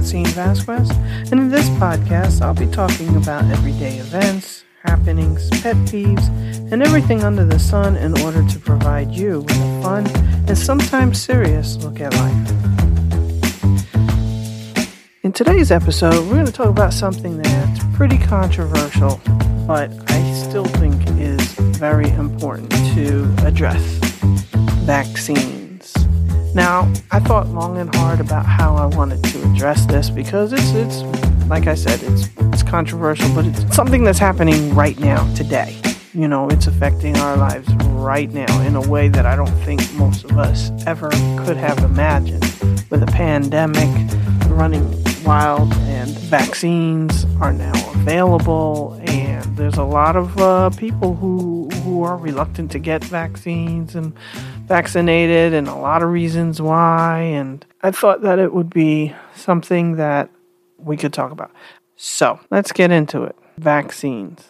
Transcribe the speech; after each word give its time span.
Francine 0.00 0.26
Vasquez, 0.28 0.90
and 1.30 1.38
in 1.38 1.50
this 1.50 1.68
podcast, 1.70 2.40
I'll 2.40 2.54
be 2.54 2.66
talking 2.68 3.16
about 3.16 3.44
everyday 3.50 3.98
events, 3.98 4.64
happenings, 4.82 5.50
pet 5.60 5.76
peeves, 5.90 6.26
and 6.72 6.82
everything 6.82 7.22
under 7.22 7.44
the 7.44 7.58
sun 7.58 7.96
in 7.96 8.18
order 8.22 8.42
to 8.48 8.58
provide 8.58 9.10
you 9.10 9.40
with 9.40 9.50
a 9.50 9.82
fun 9.82 10.06
and 10.48 10.56
sometimes 10.56 11.20
serious 11.20 11.76
look 11.84 12.00
at 12.00 12.14
life. 12.14 12.50
In 15.22 15.32
today's 15.32 15.70
episode, 15.70 16.14
we're 16.28 16.32
going 16.32 16.46
to 16.46 16.52
talk 16.52 16.68
about 16.70 16.94
something 16.94 17.36
that's 17.36 17.84
pretty 17.94 18.16
controversial, 18.16 19.20
but 19.66 19.90
I 20.10 20.32
still 20.32 20.64
think 20.64 20.98
is 21.20 21.46
very 21.76 22.08
important 22.12 22.70
to 22.94 23.30
address 23.44 23.82
vaccines. 24.86 25.59
Now, 26.54 26.92
I 27.12 27.20
thought 27.20 27.46
long 27.48 27.78
and 27.78 27.94
hard 27.94 28.20
about 28.20 28.44
how 28.44 28.74
I 28.74 28.86
wanted 28.86 29.22
to 29.22 29.52
address 29.52 29.86
this 29.86 30.10
because 30.10 30.52
it's 30.52 30.72
it's 30.72 31.02
like 31.48 31.68
I 31.68 31.74
said, 31.74 32.02
it's 32.02 32.28
it's 32.52 32.62
controversial, 32.64 33.32
but 33.34 33.46
it's 33.46 33.74
something 33.74 34.02
that's 34.02 34.18
happening 34.18 34.74
right 34.74 34.98
now 34.98 35.32
today. 35.34 35.76
You 36.12 36.26
know, 36.26 36.48
it's 36.48 36.66
affecting 36.66 37.16
our 37.18 37.36
lives 37.36 37.72
right 37.84 38.30
now 38.30 38.60
in 38.62 38.74
a 38.74 38.80
way 38.80 39.08
that 39.08 39.26
I 39.26 39.36
don't 39.36 39.54
think 39.64 39.80
most 39.94 40.24
of 40.24 40.36
us 40.38 40.72
ever 40.86 41.10
could 41.44 41.56
have 41.56 41.78
imagined. 41.84 42.44
With 42.90 43.04
a 43.04 43.12
pandemic 43.12 43.88
running 44.48 44.84
wild 45.22 45.72
and 45.72 46.10
vaccines 46.10 47.26
are 47.40 47.52
now 47.52 47.72
available 47.92 49.00
and 49.06 49.44
there's 49.56 49.76
a 49.76 49.84
lot 49.84 50.16
of 50.16 50.36
uh, 50.38 50.70
people 50.70 51.14
who 51.14 51.68
who 51.84 52.02
are 52.02 52.16
reluctant 52.16 52.70
to 52.72 52.78
get 52.78 53.04
vaccines 53.04 53.94
and 53.94 54.12
vaccinated 54.70 55.52
and 55.52 55.66
a 55.66 55.74
lot 55.74 56.00
of 56.00 56.10
reasons 56.10 56.62
why 56.62 57.18
and 57.18 57.66
I 57.82 57.90
thought 57.90 58.22
that 58.22 58.38
it 58.38 58.54
would 58.54 58.70
be 58.70 59.12
something 59.34 59.96
that 59.96 60.30
we 60.78 60.96
could 60.96 61.12
talk 61.12 61.32
about. 61.32 61.50
So, 61.96 62.38
let's 62.52 62.70
get 62.70 62.92
into 62.92 63.24
it. 63.24 63.34
Vaccines. 63.58 64.46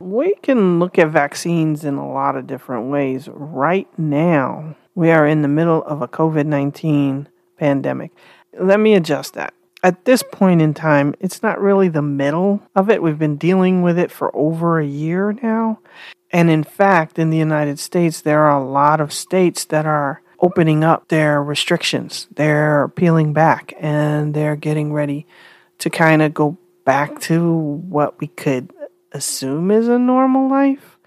We 0.00 0.34
can 0.42 0.80
look 0.80 0.98
at 0.98 1.10
vaccines 1.10 1.84
in 1.84 1.94
a 1.94 2.12
lot 2.12 2.34
of 2.36 2.48
different 2.48 2.90
ways. 2.90 3.28
Right 3.32 3.86
now, 3.96 4.74
we 4.96 5.12
are 5.12 5.28
in 5.28 5.42
the 5.42 5.48
middle 5.48 5.84
of 5.84 6.02
a 6.02 6.08
COVID 6.08 6.44
19 6.44 7.28
pandemic. 7.56 8.10
Let 8.58 8.80
me 8.80 8.94
adjust 8.94 9.34
that 9.34 9.54
at 9.82 10.04
this 10.04 10.22
point 10.22 10.62
in 10.62 10.74
time, 10.74 11.14
it's 11.20 11.42
not 11.42 11.60
really 11.60 11.88
the 11.88 12.02
middle 12.02 12.62
of 12.74 12.88
it. 12.88 13.02
We've 13.02 13.18
been 13.18 13.36
dealing 13.36 13.82
with 13.82 13.98
it 13.98 14.10
for 14.10 14.34
over 14.36 14.78
a 14.78 14.86
year 14.86 15.32
now. 15.42 15.80
And 16.30 16.48
in 16.48 16.64
fact, 16.64 17.18
in 17.18 17.30
the 17.30 17.38
United 17.38 17.78
States, 17.78 18.20
there 18.20 18.40
are 18.42 18.60
a 18.60 18.64
lot 18.64 19.00
of 19.00 19.12
states 19.12 19.64
that 19.66 19.84
are 19.84 20.22
opening 20.40 20.82
up 20.82 21.08
their 21.08 21.42
restrictions. 21.42 22.26
They're 22.34 22.88
peeling 22.88 23.32
back 23.32 23.74
and 23.78 24.34
they're 24.34 24.56
getting 24.56 24.92
ready 24.92 25.26
to 25.78 25.90
kind 25.90 26.22
of 26.22 26.32
go 26.32 26.58
back 26.84 27.20
to 27.22 27.52
what 27.52 28.18
we 28.20 28.28
could 28.28 28.72
assume 29.12 29.70
is 29.70 29.88
a 29.88 29.98
normal 29.98 30.48
life. 30.48 30.98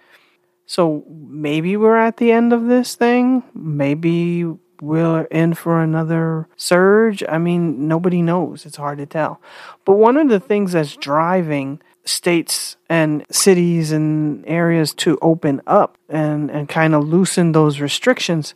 So 0.65 1.05
maybe 1.09 1.77
we're 1.77 1.97
at 1.97 2.17
the 2.17 2.31
end 2.31 2.53
of 2.53 2.65
this 2.65 2.95
thing. 2.95 3.43
Maybe 3.53 4.45
we're 4.85 5.23
in 5.23 5.53
for 5.53 5.81
another 5.81 6.47
surge. 6.55 7.23
I 7.27 7.37
mean, 7.37 7.87
nobody 7.87 8.21
knows. 8.21 8.65
It's 8.65 8.77
hard 8.77 8.99
to 8.99 9.05
tell. 9.05 9.41
But 9.83 9.93
one 9.93 10.17
of 10.17 10.29
the 10.29 10.39
things 10.39 10.73
that's 10.73 10.95
driving 10.95 11.81
states 12.05 12.77
and 12.87 13.25
cities 13.31 13.91
and 13.91 14.43
areas 14.47 14.93
to 14.93 15.17
open 15.21 15.61
up 15.65 15.97
and, 16.07 16.51
and 16.51 16.69
kind 16.69 16.93
of 16.93 17.03
loosen 17.03 17.51
those 17.51 17.79
restrictions 17.79 18.53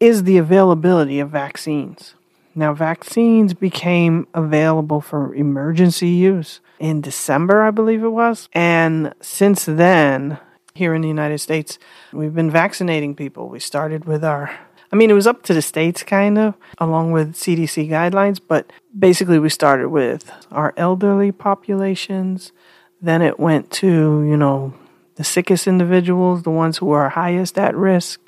is 0.00 0.24
the 0.24 0.38
availability 0.38 1.20
of 1.20 1.30
vaccines. 1.30 2.14
Now, 2.54 2.74
vaccines 2.74 3.54
became 3.54 4.26
available 4.34 5.00
for 5.00 5.34
emergency 5.34 6.08
use 6.08 6.60
in 6.78 7.00
December, 7.00 7.62
I 7.62 7.70
believe 7.70 8.02
it 8.02 8.08
was. 8.08 8.48
And 8.52 9.14
since 9.20 9.64
then, 9.64 10.38
here 10.74 10.94
in 10.94 11.02
the 11.02 11.08
United 11.08 11.38
States, 11.38 11.78
we've 12.12 12.34
been 12.34 12.50
vaccinating 12.50 13.14
people. 13.14 13.48
We 13.48 13.60
started 13.60 14.04
with 14.04 14.24
our 14.24 14.50
I 14.92 14.96
mean, 14.96 15.10
it 15.10 15.14
was 15.14 15.26
up 15.26 15.42
to 15.44 15.54
the 15.54 15.62
states 15.62 16.02
kind 16.02 16.38
of, 16.38 16.54
along 16.76 17.12
with 17.12 17.34
CDC 17.34 17.88
guidelines, 17.88 18.40
but 18.46 18.70
basically 18.96 19.38
we 19.38 19.48
started 19.48 19.88
with 19.88 20.30
our 20.50 20.74
elderly 20.76 21.32
populations. 21.32 22.52
Then 23.00 23.22
it 23.22 23.40
went 23.40 23.70
to, 23.72 23.88
you 23.88 24.36
know, 24.36 24.74
the 25.14 25.24
sickest 25.24 25.66
individuals, 25.66 26.42
the 26.42 26.50
ones 26.50 26.76
who 26.78 26.90
are 26.90 27.08
highest 27.08 27.58
at 27.58 27.74
risk. 27.74 28.20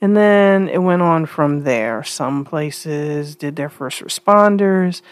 And 0.00 0.16
then 0.16 0.68
it 0.68 0.82
went 0.82 1.02
on 1.02 1.26
from 1.26 1.62
there. 1.62 2.02
Some 2.02 2.44
places 2.44 3.36
did 3.36 3.54
their 3.54 3.68
first 3.68 4.02
responders, 4.02 5.02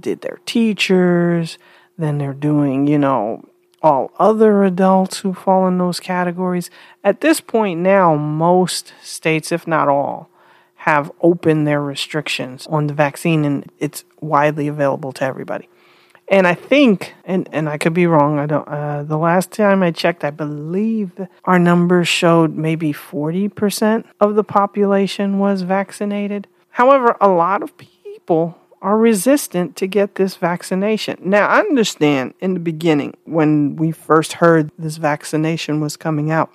did 0.00 0.22
their 0.22 0.40
teachers, 0.44 1.56
then 1.96 2.18
they're 2.18 2.32
doing, 2.32 2.88
you 2.88 2.98
know, 2.98 3.44
all 3.80 4.10
other 4.18 4.64
adults 4.64 5.20
who 5.20 5.34
fall 5.34 5.68
in 5.68 5.78
those 5.78 6.00
categories. 6.00 6.68
At 7.04 7.20
this 7.20 7.40
point 7.40 7.78
now, 7.78 8.16
most 8.16 8.92
states, 9.02 9.52
if 9.52 9.68
not 9.68 9.86
all, 9.86 10.31
have 10.82 11.12
opened 11.20 11.64
their 11.64 11.80
restrictions 11.80 12.66
on 12.66 12.88
the 12.88 12.92
vaccine 12.92 13.44
and 13.44 13.70
it's 13.78 14.02
widely 14.20 14.66
available 14.66 15.12
to 15.12 15.24
everybody. 15.24 15.68
And 16.26 16.44
I 16.44 16.54
think, 16.54 17.14
and, 17.24 17.48
and 17.52 17.68
I 17.68 17.78
could 17.78 17.94
be 17.94 18.08
wrong, 18.08 18.40
I 18.40 18.46
don't, 18.46 18.66
uh, 18.66 19.04
the 19.04 19.16
last 19.16 19.52
time 19.52 19.84
I 19.84 19.92
checked, 19.92 20.24
I 20.24 20.30
believe 20.30 21.12
our 21.44 21.60
numbers 21.60 22.08
showed 22.08 22.56
maybe 22.56 22.92
40% 22.92 24.04
of 24.20 24.34
the 24.34 24.42
population 24.42 25.38
was 25.38 25.62
vaccinated. 25.62 26.48
However, 26.70 27.16
a 27.20 27.28
lot 27.28 27.62
of 27.62 27.76
people 27.76 28.58
are 28.80 28.98
resistant 28.98 29.76
to 29.76 29.86
get 29.86 30.16
this 30.16 30.34
vaccination. 30.34 31.16
Now, 31.20 31.46
I 31.46 31.60
understand 31.60 32.34
in 32.40 32.54
the 32.54 32.60
beginning 32.60 33.14
when 33.24 33.76
we 33.76 33.92
first 33.92 34.32
heard 34.32 34.72
this 34.76 34.96
vaccination 34.96 35.80
was 35.80 35.96
coming 35.96 36.32
out, 36.32 36.50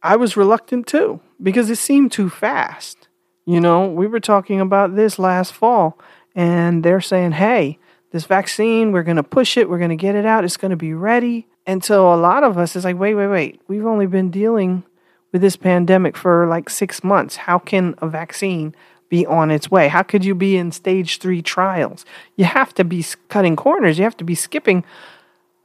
I 0.00 0.14
was 0.14 0.36
reluctant 0.36 0.86
too 0.86 1.18
because 1.42 1.70
it 1.70 1.78
seemed 1.78 2.12
too 2.12 2.30
fast. 2.30 3.08
You 3.44 3.60
know, 3.60 3.86
we 3.86 4.06
were 4.06 4.20
talking 4.20 4.60
about 4.60 4.94
this 4.94 5.18
last 5.18 5.52
fall, 5.52 5.98
and 6.34 6.84
they're 6.84 7.00
saying, 7.00 7.32
hey, 7.32 7.78
this 8.12 8.24
vaccine, 8.24 8.92
we're 8.92 9.02
going 9.02 9.16
to 9.16 9.22
push 9.22 9.56
it, 9.56 9.68
we're 9.68 9.78
going 9.78 9.90
to 9.90 9.96
get 9.96 10.14
it 10.14 10.26
out, 10.26 10.44
it's 10.44 10.56
going 10.56 10.70
to 10.70 10.76
be 10.76 10.94
ready. 10.94 11.46
And 11.66 11.82
so 11.82 12.12
a 12.12 12.16
lot 12.16 12.44
of 12.44 12.58
us 12.58 12.76
is 12.76 12.84
like, 12.84 12.98
wait, 12.98 13.14
wait, 13.14 13.28
wait, 13.28 13.60
we've 13.68 13.86
only 13.86 14.06
been 14.06 14.30
dealing 14.30 14.84
with 15.32 15.40
this 15.40 15.56
pandemic 15.56 16.16
for 16.16 16.46
like 16.46 16.68
six 16.68 17.02
months. 17.02 17.36
How 17.36 17.58
can 17.58 17.94
a 17.98 18.08
vaccine 18.08 18.74
be 19.08 19.26
on 19.26 19.50
its 19.50 19.70
way? 19.70 19.88
How 19.88 20.02
could 20.02 20.24
you 20.24 20.34
be 20.34 20.56
in 20.56 20.72
stage 20.72 21.18
three 21.18 21.42
trials? 21.42 22.04
You 22.36 22.44
have 22.44 22.74
to 22.74 22.84
be 22.84 23.04
cutting 23.28 23.56
corners, 23.56 23.98
you 23.98 24.04
have 24.04 24.16
to 24.18 24.24
be 24.24 24.34
skipping 24.34 24.84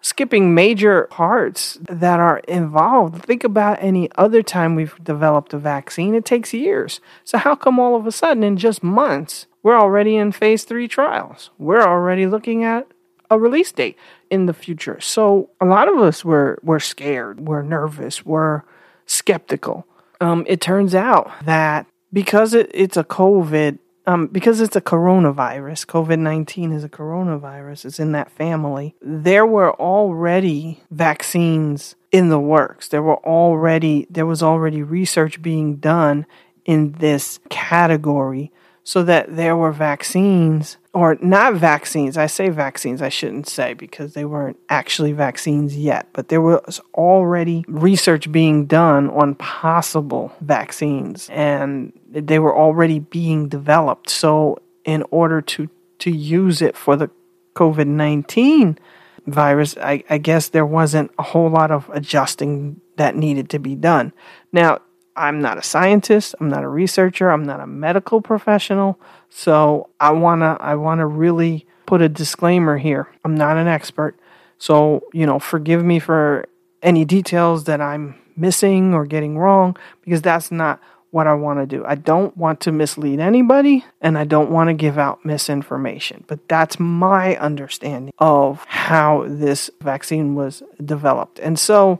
skipping 0.01 0.53
major 0.53 1.07
parts 1.09 1.77
that 1.89 2.19
are 2.19 2.39
involved. 2.47 3.23
Think 3.23 3.43
about 3.43 3.77
any 3.81 4.09
other 4.15 4.41
time 4.41 4.75
we've 4.75 5.01
developed 5.03 5.53
a 5.53 5.57
vaccine, 5.57 6.15
it 6.15 6.25
takes 6.25 6.53
years. 6.53 6.99
So, 7.23 7.37
how 7.37 7.55
come 7.55 7.79
all 7.79 7.95
of 7.95 8.07
a 8.07 8.11
sudden, 8.11 8.43
in 8.43 8.57
just 8.57 8.83
months, 8.83 9.47
we're 9.63 9.77
already 9.77 10.15
in 10.15 10.31
phase 10.31 10.63
three 10.63 10.87
trials? 10.87 11.49
We're 11.57 11.81
already 11.81 12.27
looking 12.27 12.63
at 12.63 12.87
a 13.29 13.37
release 13.37 13.71
date 13.71 13.97
in 14.29 14.45
the 14.45 14.53
future. 14.53 14.99
So, 14.99 15.49
a 15.59 15.65
lot 15.65 15.87
of 15.87 15.97
us 15.99 16.23
were, 16.23 16.59
were 16.63 16.79
scared, 16.79 17.41
we're 17.41 17.63
nervous, 17.63 18.25
we're 18.25 18.63
skeptical. 19.05 19.87
Um, 20.19 20.45
it 20.47 20.61
turns 20.61 20.95
out 20.95 21.31
that 21.45 21.85
because 22.11 22.53
it, 22.53 22.71
it's 22.73 22.97
a 22.97 23.03
COVID 23.03 23.79
um, 24.07 24.27
because 24.27 24.61
it's 24.61 24.75
a 24.77 24.81
coronavirus, 24.81 25.85
COVID 25.85 26.19
19 26.19 26.71
is 26.71 26.83
a 26.85 26.89
coronavirus, 26.89 27.85
it's 27.85 27.99
in 27.99 28.13
that 28.13 28.31
family. 28.31 28.95
There 29.01 29.45
were 29.45 29.73
already 29.73 30.81
vaccines 30.89 31.95
in 32.11 32.29
the 32.29 32.39
works. 32.39 32.87
There 32.87 33.03
were 33.03 33.23
already, 33.25 34.07
there 34.09 34.25
was 34.25 34.41
already 34.41 34.81
research 34.81 35.41
being 35.41 35.75
done 35.75 36.25
in 36.65 36.93
this 36.93 37.39
category 37.49 38.51
so 38.87 39.03
that 39.03 39.35
there 39.35 39.57
were 39.57 39.73
vaccines 39.73 40.77
or 40.93 41.17
not 41.19 41.55
vaccines. 41.55 42.15
I 42.15 42.27
say 42.27 42.47
vaccines, 42.47 43.01
I 43.01 43.09
shouldn't 43.09 43.49
say 43.49 43.73
because 43.73 44.13
they 44.13 44.23
weren't 44.23 44.57
actually 44.69 45.11
vaccines 45.11 45.75
yet, 45.75 46.07
but 46.13 46.29
there 46.29 46.39
was 46.39 46.79
already 46.93 47.65
research 47.67 48.31
being 48.31 48.65
done 48.65 49.09
on 49.09 49.35
possible 49.35 50.31
vaccines 50.39 51.27
and 51.33 51.91
they 52.09 52.39
were 52.39 52.57
already 52.57 52.99
being 52.99 53.49
developed. 53.49 54.09
So, 54.09 54.59
in 54.85 55.03
order 55.11 55.41
to, 55.41 55.69
to 55.99 56.09
use 56.09 56.61
it 56.61 56.77
for 56.77 56.95
the 56.95 57.09
COVID 57.55 57.87
19 57.87 58.79
virus, 59.25 59.75
I, 59.81 60.05
I 60.09 60.17
guess 60.17 60.47
there 60.47 60.65
wasn't 60.65 61.11
a 61.19 61.23
whole 61.23 61.49
lot 61.49 61.71
of 61.71 61.89
adjusting 61.89 62.79
that 62.95 63.17
needed 63.17 63.49
to 63.49 63.59
be 63.59 63.75
done. 63.75 64.13
Now, 64.53 64.79
I'm 65.17 65.41
not 65.41 65.57
a 65.57 65.63
scientist, 65.63 66.35
I'm 66.39 66.49
not 66.49 66.63
a 66.63 66.67
researcher, 66.67 67.29
I'm 67.29 67.43
not 67.43 67.59
a 67.59 67.67
medical 67.67 68.21
professional, 68.21 68.99
so 69.29 69.89
I 69.99 70.11
want 70.11 70.41
to 70.41 70.57
I 70.59 70.75
want 70.75 70.99
to 70.99 71.05
really 71.05 71.65
put 71.85 72.01
a 72.01 72.09
disclaimer 72.09 72.77
here. 72.77 73.07
I'm 73.25 73.35
not 73.35 73.57
an 73.57 73.67
expert. 73.67 74.19
So, 74.59 75.03
you 75.13 75.25
know, 75.25 75.39
forgive 75.39 75.83
me 75.83 75.99
for 75.99 76.45
any 76.81 77.05
details 77.05 77.63
that 77.65 77.81
I'm 77.81 78.15
missing 78.35 78.93
or 78.93 79.05
getting 79.05 79.37
wrong 79.37 79.75
because 80.03 80.21
that's 80.21 80.51
not 80.51 80.79
what 81.11 81.27
I 81.27 81.33
want 81.33 81.59
to 81.59 81.65
do. 81.65 81.83
I 81.85 81.95
don't 81.95 82.35
want 82.37 82.59
to 82.61 82.71
mislead 82.71 83.19
anybody 83.19 83.85
and 84.01 84.17
I 84.17 84.25
don't 84.25 84.51
want 84.51 84.67
to 84.67 84.73
give 84.73 84.97
out 84.97 85.23
misinformation. 85.25 86.23
But 86.27 86.47
that's 86.47 86.79
my 86.79 87.37
understanding 87.37 88.13
of 88.19 88.63
how 88.65 89.25
this 89.27 89.69
vaccine 89.81 90.35
was 90.35 90.61
developed. 90.83 91.39
And 91.39 91.57
so 91.57 91.99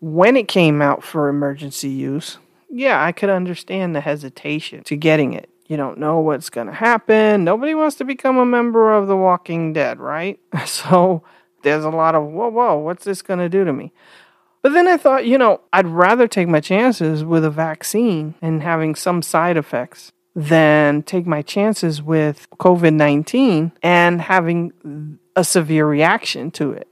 when 0.00 0.36
it 0.36 0.48
came 0.48 0.82
out 0.82 1.02
for 1.02 1.28
emergency 1.28 1.88
use, 1.88 2.38
yeah, 2.70 3.02
I 3.02 3.12
could 3.12 3.30
understand 3.30 3.94
the 3.94 4.00
hesitation 4.00 4.84
to 4.84 4.96
getting 4.96 5.32
it. 5.32 5.48
You 5.66 5.76
don't 5.76 5.98
know 5.98 6.20
what's 6.20 6.48
going 6.48 6.66
to 6.66 6.72
happen. 6.72 7.44
Nobody 7.44 7.74
wants 7.74 7.96
to 7.96 8.04
become 8.04 8.38
a 8.38 8.46
member 8.46 8.92
of 8.92 9.06
the 9.06 9.16
Walking 9.16 9.72
Dead, 9.72 9.98
right? 9.98 10.38
So 10.66 11.22
there's 11.62 11.84
a 11.84 11.90
lot 11.90 12.14
of, 12.14 12.24
whoa, 12.24 12.48
whoa, 12.48 12.78
what's 12.78 13.04
this 13.04 13.22
going 13.22 13.40
to 13.40 13.48
do 13.48 13.64
to 13.64 13.72
me? 13.72 13.92
But 14.62 14.72
then 14.72 14.88
I 14.88 14.96
thought, 14.96 15.26
you 15.26 15.38
know, 15.38 15.60
I'd 15.72 15.86
rather 15.86 16.26
take 16.26 16.48
my 16.48 16.60
chances 16.60 17.24
with 17.24 17.44
a 17.44 17.50
vaccine 17.50 18.34
and 18.42 18.62
having 18.62 18.94
some 18.94 19.22
side 19.22 19.56
effects 19.56 20.12
than 20.34 21.02
take 21.02 21.26
my 21.26 21.42
chances 21.42 22.02
with 22.02 22.48
COVID 22.58 22.94
19 22.94 23.72
and 23.82 24.20
having 24.20 25.18
a 25.36 25.44
severe 25.44 25.86
reaction 25.86 26.50
to 26.52 26.72
it, 26.72 26.88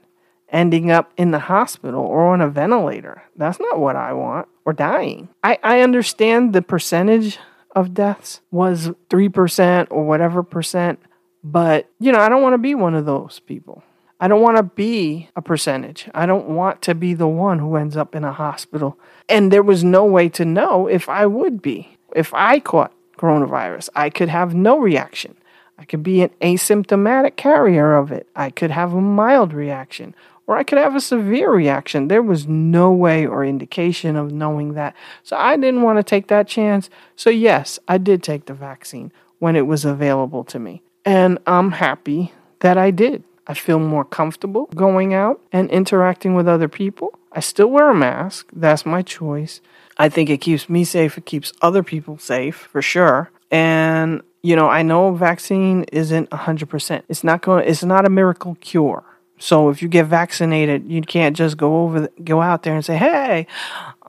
ending 0.56 0.91
up 0.91 1.12
in 1.19 1.32
the 1.32 1.38
hospital 1.38 2.00
or 2.00 2.32
on 2.32 2.41
a 2.41 2.49
ventilator. 2.49 3.23
That's 3.37 3.61
not 3.61 3.79
what 3.79 3.94
I 3.94 4.14
want, 4.14 4.49
or 4.64 4.73
dying. 4.73 5.29
I, 5.44 5.58
I 5.62 5.81
understand 5.81 6.55
the 6.55 6.62
percentage 6.62 7.38
of 7.73 7.93
deaths 7.93 8.41
was 8.50 8.88
3% 9.11 9.88
or 9.91 10.05
whatever 10.06 10.43
percent, 10.43 10.99
but, 11.44 11.91
you 12.00 12.11
know, 12.11 12.20
I 12.20 12.31
don't 12.31 12.43
want 12.43 12.55
to 12.55 12.58
be 12.58 12.75
one 12.75 12.94
of 12.94 13.05
those 13.05 13.38
people. 13.41 13.85
I 14.19 14.29
don't 14.29 14.41
want 14.41 14.56
to 14.56 14.62
be 14.62 15.29
a 15.37 15.43
percentage. 15.43 16.08
I 16.14 16.25
don't 16.25 16.49
want 16.49 16.81
to 16.82 16.94
be 16.94 17.12
the 17.12 17.29
one 17.29 17.59
who 17.59 17.76
ends 17.76 17.99
up 17.99 18.14
in 18.14 18.25
a 18.25 18.32
hospital. 18.32 18.99
And 19.29 19.52
there 19.52 19.62
was 19.62 19.85
no 19.85 20.06
way 20.06 20.31
to 20.31 20.47
know 20.47 20.87
if 20.87 21.11
I 21.11 21.26
would 21.26 21.61
be. 21.61 21.99
If 22.14 22.32
I 22.32 22.61
caught 22.61 22.94
coronavirus, 23.19 23.91
I 23.94 24.09
could 24.09 24.31
have 24.31 24.55
no 24.55 24.79
reaction. 24.79 25.37
I 25.78 25.84
could 25.84 26.02
be 26.02 26.23
an 26.23 26.31
asymptomatic 26.40 27.37
carrier 27.37 27.94
of 27.96 28.11
it. 28.11 28.26
I 28.34 28.50
could 28.50 28.70
have 28.70 28.93
a 28.93 29.00
mild 29.00 29.52
reaction 29.52 30.14
or 30.46 30.56
I 30.56 30.62
could 30.62 30.78
have 30.78 30.94
a 30.94 31.00
severe 31.00 31.50
reaction. 31.50 32.08
There 32.08 32.23
was 32.23 32.46
no 32.46 32.93
way 32.93 33.26
or 33.26 33.44
indication 33.44 34.17
of 34.17 34.32
knowing 34.32 34.75
that. 34.75 34.94
So 35.23 35.37
I 35.37 35.56
didn't 35.56 35.82
want 35.82 35.99
to 35.99 36.02
take 36.02 36.28
that 36.28 36.46
chance. 36.46 36.88
So, 37.17 37.31
yes, 37.31 37.78
I 37.88 37.99
did 37.99 38.23
take 38.23 38.46
the 38.46 38.55
vaccine 38.55 39.12
when 39.38 39.56
it 39.56 39.67
was 39.67 39.84
available 39.84 40.44
to 40.44 40.58
me. 40.58 40.82
And 41.05 41.38
I'm 41.46 41.73
happy 41.73 42.32
that 42.61 42.78
I 42.78 42.90
did. 42.90 43.25
I 43.46 43.55
feel 43.55 43.78
more 43.78 44.05
comfortable 44.05 44.67
going 44.75 45.14
out 45.14 45.40
and 45.52 45.70
interacting 45.70 46.34
with 46.34 46.49
other 46.49 46.69
people. 46.69 47.19
I 47.32 47.40
still 47.40 47.69
wear 47.69 47.90
a 47.90 47.94
mask. 47.94 48.49
That's 48.52 48.87
my 48.87 49.02
choice. 49.02 49.61
I 49.99 50.08
think 50.08 50.31
it 50.31 50.40
keeps 50.40 50.69
me 50.69 50.84
safe. 50.84 51.17
It 51.19 51.26
keeps 51.26 51.52
other 51.62 51.82
people 51.82 52.19
safe 52.19 52.56
for 52.56 52.82
sure. 52.82 53.31
And 53.50 54.23
you 54.46 54.54
know, 54.54 54.69
I 54.69 54.82
know 54.82 55.12
vaccine 55.12 55.82
isn't 55.93 56.31
100%. 56.31 57.02
It's 57.08 57.25
not 57.25 57.43
going 57.43 57.69
it's 57.69 57.82
not 57.82 58.06
a 58.06 58.10
miracle 58.10 58.56
cure. 58.60 59.02
So 59.38 59.70
if 59.70 59.82
you 59.82 59.88
get 59.88 60.06
vaccinated, 60.06 60.88
you 60.88 61.02
can't 61.02 61.37
just 61.37 61.56
go 61.56 61.82
over 61.82 62.02
the, 62.02 62.12
go 62.22 62.40
out 62.40 62.62
there 62.62 62.76
and 62.76 62.84
say, 62.84 62.96
"Hey, 62.96 63.48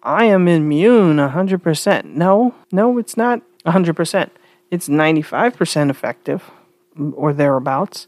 I 0.03 0.25
am 0.25 0.47
immune 0.47 1.17
100%." 1.17 2.05
No, 2.05 2.53
no, 2.71 2.99
it's 2.99 3.17
not 3.17 3.41
100%. 3.65 4.29
It's 4.69 4.87
95% 4.87 5.89
effective 5.89 6.43
mm, 6.95 7.13
or 7.15 7.33
thereabouts. 7.33 8.05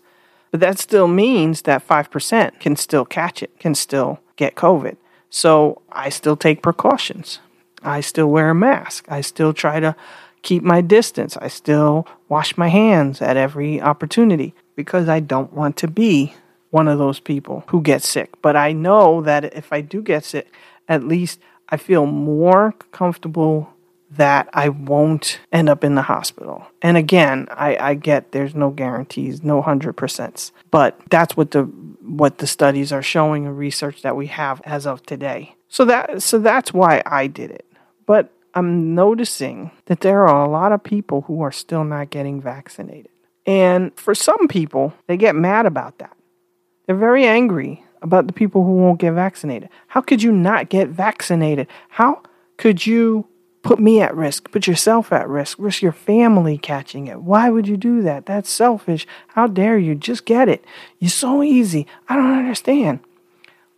But 0.51 0.59
that 0.59 0.77
still 0.77 1.07
means 1.07 1.63
that 1.63 1.87
5% 1.87 2.59
can 2.59 2.75
still 2.75 3.05
catch 3.05 3.41
it, 3.41 3.57
can 3.59 3.73
still 3.73 4.19
get 4.35 4.53
COVID. 4.53 4.97
So 5.31 5.81
I 5.91 6.09
still 6.09 6.37
take 6.37 6.61
precautions. 6.61 7.39
I 7.81 8.01
still 8.01 8.27
wear 8.27 8.51
a 8.51 8.55
mask. 8.55 9.05
I 9.09 9.21
still 9.21 9.53
try 9.53 9.79
to 9.79 9.95
keep 10.41 10.63
my 10.63 10.81
distance. 10.81 11.37
I 11.37 11.47
still 11.47 12.07
wash 12.27 12.57
my 12.57 12.67
hands 12.67 13.21
at 13.21 13.37
every 13.37 13.81
opportunity 13.81 14.53
because 14.75 15.09
I 15.09 15.19
don't 15.19 15.53
want 15.53 15.77
to 15.77 15.87
be 15.87 16.33
one 16.69 16.87
of 16.87 16.99
those 16.99 17.19
people 17.19 17.63
who 17.67 17.81
gets 17.81 18.07
sick. 18.07 18.41
But 18.41 18.55
I 18.55 18.71
know 18.71 19.21
that 19.21 19.45
if 19.55 19.73
I 19.73 19.81
do 19.81 20.01
get 20.01 20.23
sick, 20.23 20.53
at 20.87 21.03
least 21.03 21.39
I 21.69 21.77
feel 21.77 22.05
more 22.05 22.73
comfortable 22.91 23.69
that 24.11 24.49
I 24.53 24.69
won't 24.69 25.39
end 25.51 25.69
up 25.69 25.83
in 25.83 25.95
the 25.95 26.01
hospital. 26.01 26.65
And 26.81 26.97
again, 26.97 27.47
I, 27.51 27.77
I 27.77 27.93
get 27.93 28.31
there's 28.31 28.55
no 28.55 28.71
guarantees, 28.71 29.43
no 29.43 29.61
hundred 29.61 29.97
percents, 29.97 30.51
but 30.71 30.99
that's 31.09 31.37
what 31.37 31.51
the 31.51 31.63
what 31.63 32.39
the 32.39 32.47
studies 32.47 32.91
are 32.91 33.03
showing 33.03 33.45
and 33.45 33.57
research 33.57 34.01
that 34.01 34.15
we 34.15 34.27
have 34.27 34.61
as 34.65 34.87
of 34.87 35.03
today. 35.03 35.55
So 35.67 35.85
that 35.85 36.23
so 36.23 36.39
that's 36.39 36.73
why 36.73 37.03
I 37.05 37.27
did 37.27 37.51
it. 37.51 37.65
But 38.07 38.31
I'm 38.59 38.93
noticing 38.93 39.71
that 39.85 40.01
there 40.01 40.27
are 40.27 40.45
a 40.45 40.49
lot 40.49 40.73
of 40.73 40.83
people 40.83 41.21
who 41.21 41.41
are 41.41 41.51
still 41.51 41.85
not 41.85 42.09
getting 42.09 42.41
vaccinated. 42.41 43.11
And 43.45 43.97
for 43.97 44.13
some 44.13 44.49
people, 44.49 44.93
they 45.07 45.15
get 45.15 45.33
mad 45.33 45.65
about 45.65 45.97
that. 45.99 46.15
They're 46.85 46.95
very 46.95 47.25
angry 47.25 47.83
about 48.01 48.27
the 48.27 48.33
people 48.33 48.65
who 48.65 48.73
won't 48.73 48.99
get 48.99 49.13
vaccinated. 49.13 49.69
How 49.87 50.01
could 50.01 50.21
you 50.21 50.33
not 50.33 50.69
get 50.69 50.89
vaccinated? 50.89 51.67
How 51.87 52.21
could 52.57 52.85
you 52.85 53.27
put 53.61 53.79
me 53.79 54.01
at 54.01 54.15
risk, 54.15 54.51
put 54.51 54.67
yourself 54.67 55.11
at 55.11 55.27
risk, 55.27 55.57
risk 55.59 55.81
your 55.81 55.91
family 55.91 56.57
catching 56.57 57.07
it. 57.07 57.21
Why 57.21 57.49
would 57.49 57.67
you 57.67 57.77
do 57.77 58.01
that? 58.01 58.25
That's 58.25 58.49
selfish. 58.49 59.05
How 59.27 59.47
dare 59.47 59.77
you? 59.77 59.95
Just 59.95 60.25
get 60.25 60.47
it. 60.49 60.63
You're 60.99 61.09
so 61.09 61.43
easy. 61.43 61.85
I 62.07 62.15
don't 62.15 62.37
understand. 62.37 62.99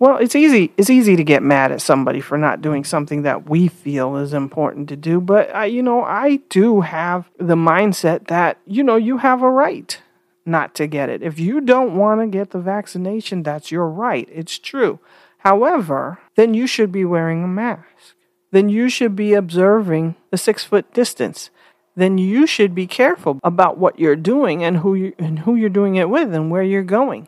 Well, 0.01 0.17
it's 0.17 0.35
easy. 0.35 0.73
It's 0.77 0.89
easy 0.89 1.15
to 1.15 1.23
get 1.23 1.43
mad 1.43 1.71
at 1.71 1.81
somebody 1.81 2.21
for 2.21 2.37
not 2.37 2.61
doing 2.61 2.83
something 2.83 3.21
that 3.21 3.47
we 3.47 3.67
feel 3.67 4.17
is 4.17 4.33
important 4.33 4.89
to 4.89 4.95
do. 4.95 5.21
But 5.21 5.53
I, 5.55 5.65
you 5.65 5.83
know, 5.83 6.03
I 6.03 6.37
do 6.49 6.81
have 6.81 7.29
the 7.37 7.55
mindset 7.55 8.25
that 8.27 8.57
you 8.65 8.83
know 8.83 8.95
you 8.95 9.19
have 9.19 9.43
a 9.43 9.49
right 9.49 10.01
not 10.43 10.73
to 10.75 10.87
get 10.87 11.09
it. 11.09 11.21
If 11.21 11.39
you 11.39 11.61
don't 11.61 11.95
want 11.95 12.19
to 12.19 12.25
get 12.25 12.49
the 12.49 12.59
vaccination, 12.59 13.43
that's 13.43 13.71
your 13.71 13.87
right. 13.87 14.27
It's 14.31 14.57
true. 14.57 14.99
However, 15.37 16.19
then 16.35 16.55
you 16.55 16.65
should 16.65 16.91
be 16.91 17.05
wearing 17.05 17.43
a 17.43 17.47
mask 17.47 18.15
then 18.51 18.69
you 18.69 18.89
should 18.89 19.15
be 19.15 19.33
observing 19.33 20.15
the 20.29 20.37
six 20.37 20.63
foot 20.63 20.93
distance. 20.93 21.49
Then 21.95 22.17
you 22.17 22.45
should 22.45 22.75
be 22.75 22.87
careful 22.87 23.39
about 23.43 23.77
what 23.77 23.99
you're 23.99 24.15
doing 24.15 24.63
and 24.63 24.77
who 24.77 24.93
you 24.95 25.13
and 25.17 25.39
who 25.39 25.55
you're 25.55 25.69
doing 25.69 25.95
it 25.95 26.09
with 26.09 26.33
and 26.33 26.51
where 26.51 26.63
you're 26.63 26.83
going. 26.83 27.27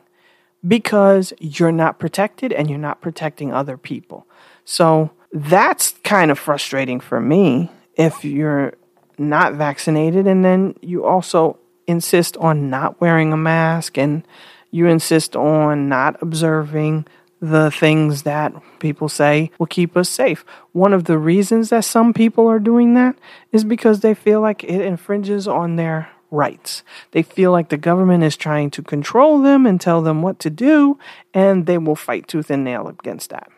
Because 0.65 1.33
you're 1.39 1.71
not 1.71 1.99
protected 1.99 2.53
and 2.53 2.69
you're 2.69 2.79
not 2.79 3.01
protecting 3.01 3.53
other 3.53 3.77
people. 3.77 4.27
So 4.65 5.11
that's 5.31 5.91
kind 6.03 6.31
of 6.31 6.39
frustrating 6.39 6.99
for 6.99 7.19
me 7.19 7.69
if 7.95 8.23
you're 8.23 8.73
not 9.17 9.53
vaccinated 9.53 10.27
and 10.27 10.43
then 10.43 10.75
you 10.81 11.05
also 11.05 11.59
insist 11.87 12.37
on 12.37 12.69
not 12.69 12.99
wearing 13.01 13.33
a 13.33 13.37
mask 13.37 13.97
and 13.97 14.25
you 14.71 14.87
insist 14.87 15.35
on 15.35 15.89
not 15.89 16.21
observing 16.21 17.05
the 17.43 17.69
things 17.71 18.23
that 18.23 18.53
people 18.79 19.09
say 19.09 19.51
will 19.59 19.65
keep 19.65 19.97
us 19.97 20.09
safe. 20.09 20.45
One 20.71 20.93
of 20.93 21.03
the 21.03 21.17
reasons 21.17 21.69
that 21.69 21.83
some 21.83 22.13
people 22.13 22.47
are 22.47 22.59
doing 22.59 22.93
that 22.93 23.17
is 23.51 23.65
because 23.65 23.99
they 23.99 24.13
feel 24.13 24.39
like 24.39 24.63
it 24.63 24.79
infringes 24.79 25.47
on 25.47 25.75
their 25.75 26.09
rights. 26.33 26.83
They 27.11 27.21
feel 27.21 27.51
like 27.51 27.69
the 27.69 27.77
government 27.77 28.23
is 28.23 28.35
trying 28.35 28.71
to 28.71 28.81
control 28.81 29.41
them 29.41 29.65
and 29.65 29.79
tell 29.79 30.01
them 30.01 30.21
what 30.21 30.39
to 30.39 30.49
do, 30.49 30.97
and 31.33 31.65
they 31.65 31.77
will 31.77 31.95
fight 31.95 32.27
tooth 32.27 32.49
and 32.49 32.63
nail 32.63 32.87
against 32.87 33.29
that. 33.29 33.49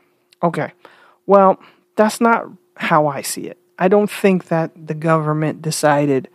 Okay, 0.43 0.73
well, 1.25 1.59
that's 1.95 2.19
not 2.19 2.45
how 2.75 3.07
I 3.07 3.21
see 3.21 3.47
it. 3.47 3.57
I 3.79 3.87
don't 3.87 4.11
think 4.11 4.49
that 4.49 4.71
the 4.87 4.93
government 4.93 5.61
decided 5.61 6.27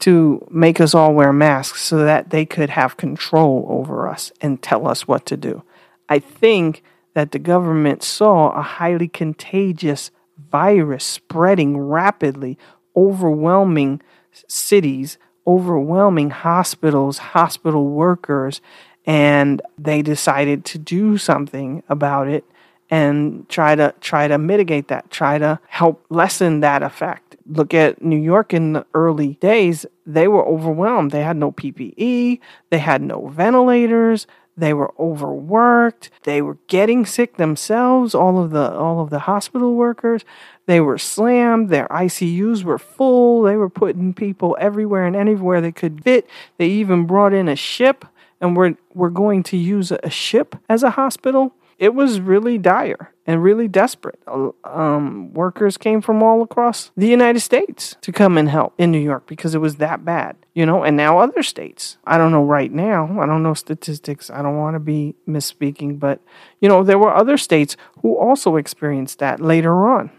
to 0.00 0.46
make 0.50 0.80
us 0.80 0.94
all 0.94 1.12
wear 1.12 1.32
masks 1.32 1.82
so 1.82 1.98
that 1.98 2.30
they 2.30 2.46
could 2.46 2.70
have 2.70 2.96
control 2.96 3.66
over 3.68 4.08
us 4.08 4.32
and 4.40 4.62
tell 4.62 4.86
us 4.86 5.06
what 5.06 5.26
to 5.26 5.36
do. 5.36 5.62
I 6.08 6.18
think 6.18 6.82
that 7.14 7.32
the 7.32 7.38
government 7.38 8.02
saw 8.02 8.50
a 8.50 8.62
highly 8.62 9.08
contagious 9.08 10.10
virus 10.50 11.04
spreading 11.04 11.76
rapidly, 11.76 12.56
overwhelming 12.96 14.00
cities, 14.46 15.18
overwhelming 15.48 16.28
hospitals, 16.30 17.18
hospital 17.18 17.88
workers, 17.88 18.60
and 19.06 19.62
they 19.78 20.02
decided 20.02 20.66
to 20.66 20.78
do 20.78 21.16
something 21.16 21.82
about 21.88 22.28
it 22.28 22.44
and 22.90 23.48
try 23.48 23.74
to 23.74 23.94
try 24.00 24.28
to 24.28 24.36
mitigate 24.38 24.88
that, 24.88 25.10
try 25.10 25.38
to 25.38 25.58
help 25.68 26.04
lessen 26.10 26.60
that 26.60 26.82
effect. 26.82 27.36
Look 27.46 27.72
at 27.72 28.02
New 28.02 28.18
York 28.18 28.52
in 28.52 28.74
the 28.74 28.86
early 28.92 29.34
days, 29.34 29.86
they 30.06 30.28
were 30.28 30.46
overwhelmed. 30.46 31.10
They 31.10 31.22
had 31.22 31.38
no 31.38 31.50
PPE, 31.50 32.40
they 32.70 32.78
had 32.78 33.02
no 33.02 33.28
ventilators, 33.28 34.26
they 34.58 34.74
were 34.74 34.92
overworked. 34.98 36.10
They 36.24 36.42
were 36.42 36.58
getting 36.66 37.06
sick 37.06 37.36
themselves. 37.36 38.14
All 38.14 38.42
of 38.42 38.50
the 38.50 38.72
all 38.72 39.00
of 39.00 39.10
the 39.10 39.20
hospital 39.20 39.74
workers, 39.74 40.24
they 40.66 40.80
were 40.80 40.98
slammed. 40.98 41.70
Their 41.70 41.86
ICUs 41.88 42.64
were 42.64 42.78
full. 42.78 43.42
They 43.42 43.56
were 43.56 43.70
putting 43.70 44.12
people 44.12 44.56
everywhere 44.60 45.06
and 45.06 45.14
anywhere 45.14 45.60
they 45.60 45.72
could 45.72 46.02
fit. 46.02 46.28
They 46.56 46.66
even 46.66 47.06
brought 47.06 47.32
in 47.32 47.48
a 47.48 47.56
ship 47.56 48.04
and 48.40 48.56
we're 48.56 48.76
we're 48.94 49.10
going 49.10 49.42
to 49.44 49.56
use 49.56 49.92
a 49.92 50.10
ship 50.10 50.56
as 50.68 50.82
a 50.82 50.90
hospital. 50.90 51.54
It 51.78 51.94
was 51.94 52.20
really 52.20 52.58
dire 52.58 53.12
and 53.24 53.42
really 53.42 53.68
desperate. 53.68 54.18
Um, 54.64 55.32
workers 55.32 55.76
came 55.76 56.00
from 56.00 56.22
all 56.22 56.42
across 56.42 56.90
the 56.96 57.06
United 57.06 57.40
States 57.40 57.96
to 58.00 58.10
come 58.10 58.36
and 58.36 58.48
help 58.48 58.74
in 58.78 58.90
New 58.90 58.98
York 58.98 59.26
because 59.26 59.54
it 59.54 59.60
was 59.60 59.76
that 59.76 60.04
bad, 60.04 60.36
you 60.54 60.66
know, 60.66 60.82
and 60.82 60.96
now 60.96 61.18
other 61.18 61.42
states. 61.42 61.98
I 62.04 62.18
don't 62.18 62.32
know 62.32 62.42
right 62.42 62.72
now. 62.72 63.20
I 63.20 63.26
don't 63.26 63.42
know 63.42 63.54
statistics. 63.54 64.28
I 64.28 64.42
don't 64.42 64.56
want 64.56 64.74
to 64.74 64.80
be 64.80 65.14
misspeaking, 65.28 66.00
but, 66.00 66.20
you 66.60 66.68
know, 66.68 66.82
there 66.82 66.98
were 66.98 67.14
other 67.14 67.36
states 67.36 67.76
who 68.02 68.16
also 68.16 68.56
experienced 68.56 69.20
that 69.20 69.40
later 69.40 69.86
on 69.88 70.10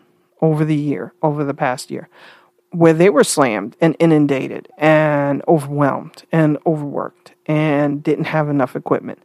over 0.42 0.64
the 0.64 0.76
year, 0.76 1.14
over 1.22 1.44
the 1.44 1.54
past 1.54 1.92
year, 1.92 2.08
where 2.72 2.94
they 2.94 3.10
were 3.10 3.24
slammed 3.24 3.76
and 3.82 3.96
inundated 4.00 4.70
and 4.78 5.42
overwhelmed 5.48 6.24
and 6.32 6.58
overworked 6.66 7.34
and 7.48 8.04
didn't 8.04 8.26
have 8.26 8.48
enough 8.48 8.76
equipment 8.76 9.20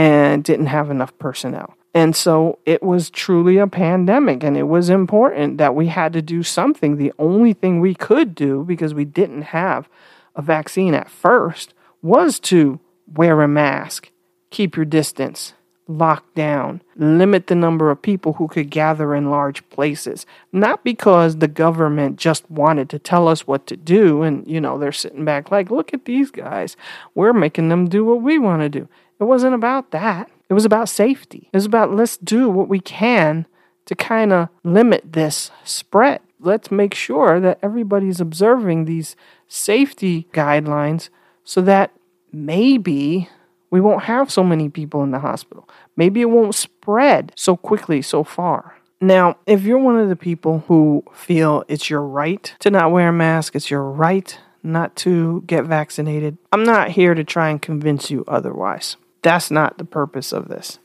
and 0.00 0.42
didn't 0.42 0.68
have 0.68 0.90
enough 0.90 1.16
personnel. 1.18 1.76
And 1.92 2.16
so 2.16 2.58
it 2.64 2.82
was 2.82 3.10
truly 3.10 3.58
a 3.58 3.66
pandemic, 3.66 4.42
and 4.42 4.56
it 4.56 4.62
was 4.62 4.88
important 4.88 5.58
that 5.58 5.74
we 5.74 5.88
had 5.88 6.14
to 6.14 6.22
do 6.22 6.42
something. 6.42 6.96
The 6.96 7.12
only 7.18 7.52
thing 7.52 7.80
we 7.80 7.94
could 7.94 8.34
do, 8.34 8.64
because 8.64 8.94
we 8.94 9.04
didn't 9.04 9.42
have 9.42 9.90
a 10.34 10.40
vaccine 10.40 10.94
at 10.94 11.10
first, 11.10 11.74
was 12.00 12.40
to 12.40 12.80
wear 13.14 13.42
a 13.42 13.48
mask, 13.48 14.10
keep 14.48 14.74
your 14.74 14.86
distance, 14.86 15.52
lock 15.86 16.24
down, 16.34 16.80
limit 16.96 17.48
the 17.48 17.54
number 17.54 17.90
of 17.90 18.00
people 18.00 18.34
who 18.34 18.48
could 18.48 18.70
gather 18.70 19.14
in 19.14 19.28
large 19.28 19.68
places. 19.68 20.24
Not 20.50 20.82
because 20.82 21.36
the 21.36 21.48
government 21.48 22.18
just 22.18 22.50
wanted 22.50 22.88
to 22.88 22.98
tell 22.98 23.28
us 23.28 23.46
what 23.46 23.66
to 23.66 23.76
do, 23.76 24.22
and 24.22 24.46
you 24.46 24.62
know, 24.62 24.78
they're 24.78 24.92
sitting 24.92 25.26
back 25.26 25.50
like, 25.50 25.70
look 25.70 25.92
at 25.92 26.06
these 26.06 26.30
guys, 26.30 26.74
we're 27.14 27.34
making 27.34 27.68
them 27.68 27.86
do 27.86 28.02
what 28.02 28.22
we 28.22 28.38
want 28.38 28.62
to 28.62 28.70
do. 28.70 28.88
It 29.20 29.24
wasn't 29.24 29.54
about 29.54 29.90
that. 29.90 30.30
It 30.48 30.54
was 30.54 30.64
about 30.64 30.88
safety. 30.88 31.48
It 31.52 31.56
was 31.56 31.66
about 31.66 31.94
let's 31.94 32.16
do 32.16 32.48
what 32.48 32.68
we 32.68 32.80
can 32.80 33.46
to 33.86 33.94
kind 33.94 34.32
of 34.32 34.48
limit 34.64 35.12
this 35.12 35.50
spread. 35.64 36.20
Let's 36.40 36.70
make 36.70 36.94
sure 36.94 37.38
that 37.38 37.58
everybody's 37.62 38.20
observing 38.20 38.84
these 38.86 39.14
safety 39.46 40.26
guidelines 40.32 41.10
so 41.44 41.60
that 41.62 41.92
maybe 42.32 43.28
we 43.70 43.80
won't 43.80 44.04
have 44.04 44.30
so 44.30 44.42
many 44.42 44.68
people 44.68 45.02
in 45.02 45.10
the 45.10 45.18
hospital. 45.18 45.68
Maybe 45.96 46.20
it 46.20 46.30
won't 46.30 46.54
spread 46.54 47.32
so 47.36 47.56
quickly 47.56 48.02
so 48.02 48.24
far. 48.24 48.76
Now, 49.00 49.36
if 49.46 49.62
you're 49.62 49.78
one 49.78 49.98
of 49.98 50.08
the 50.08 50.16
people 50.16 50.64
who 50.66 51.04
feel 51.12 51.64
it's 51.68 51.88
your 51.88 52.02
right 52.02 52.54
to 52.60 52.70
not 52.70 52.90
wear 52.90 53.08
a 53.08 53.12
mask, 53.12 53.54
it's 53.54 53.70
your 53.70 53.84
right 53.84 54.38
not 54.62 54.94
to 54.96 55.42
get 55.46 55.64
vaccinated, 55.64 56.36
I'm 56.52 56.64
not 56.64 56.90
here 56.90 57.14
to 57.14 57.24
try 57.24 57.48
and 57.48 57.62
convince 57.62 58.10
you 58.10 58.24
otherwise. 58.28 58.96
That's 59.22 59.50
not 59.50 59.78
the 59.78 59.84
purpose 59.84 60.32
of 60.32 60.48
this. 60.48 60.78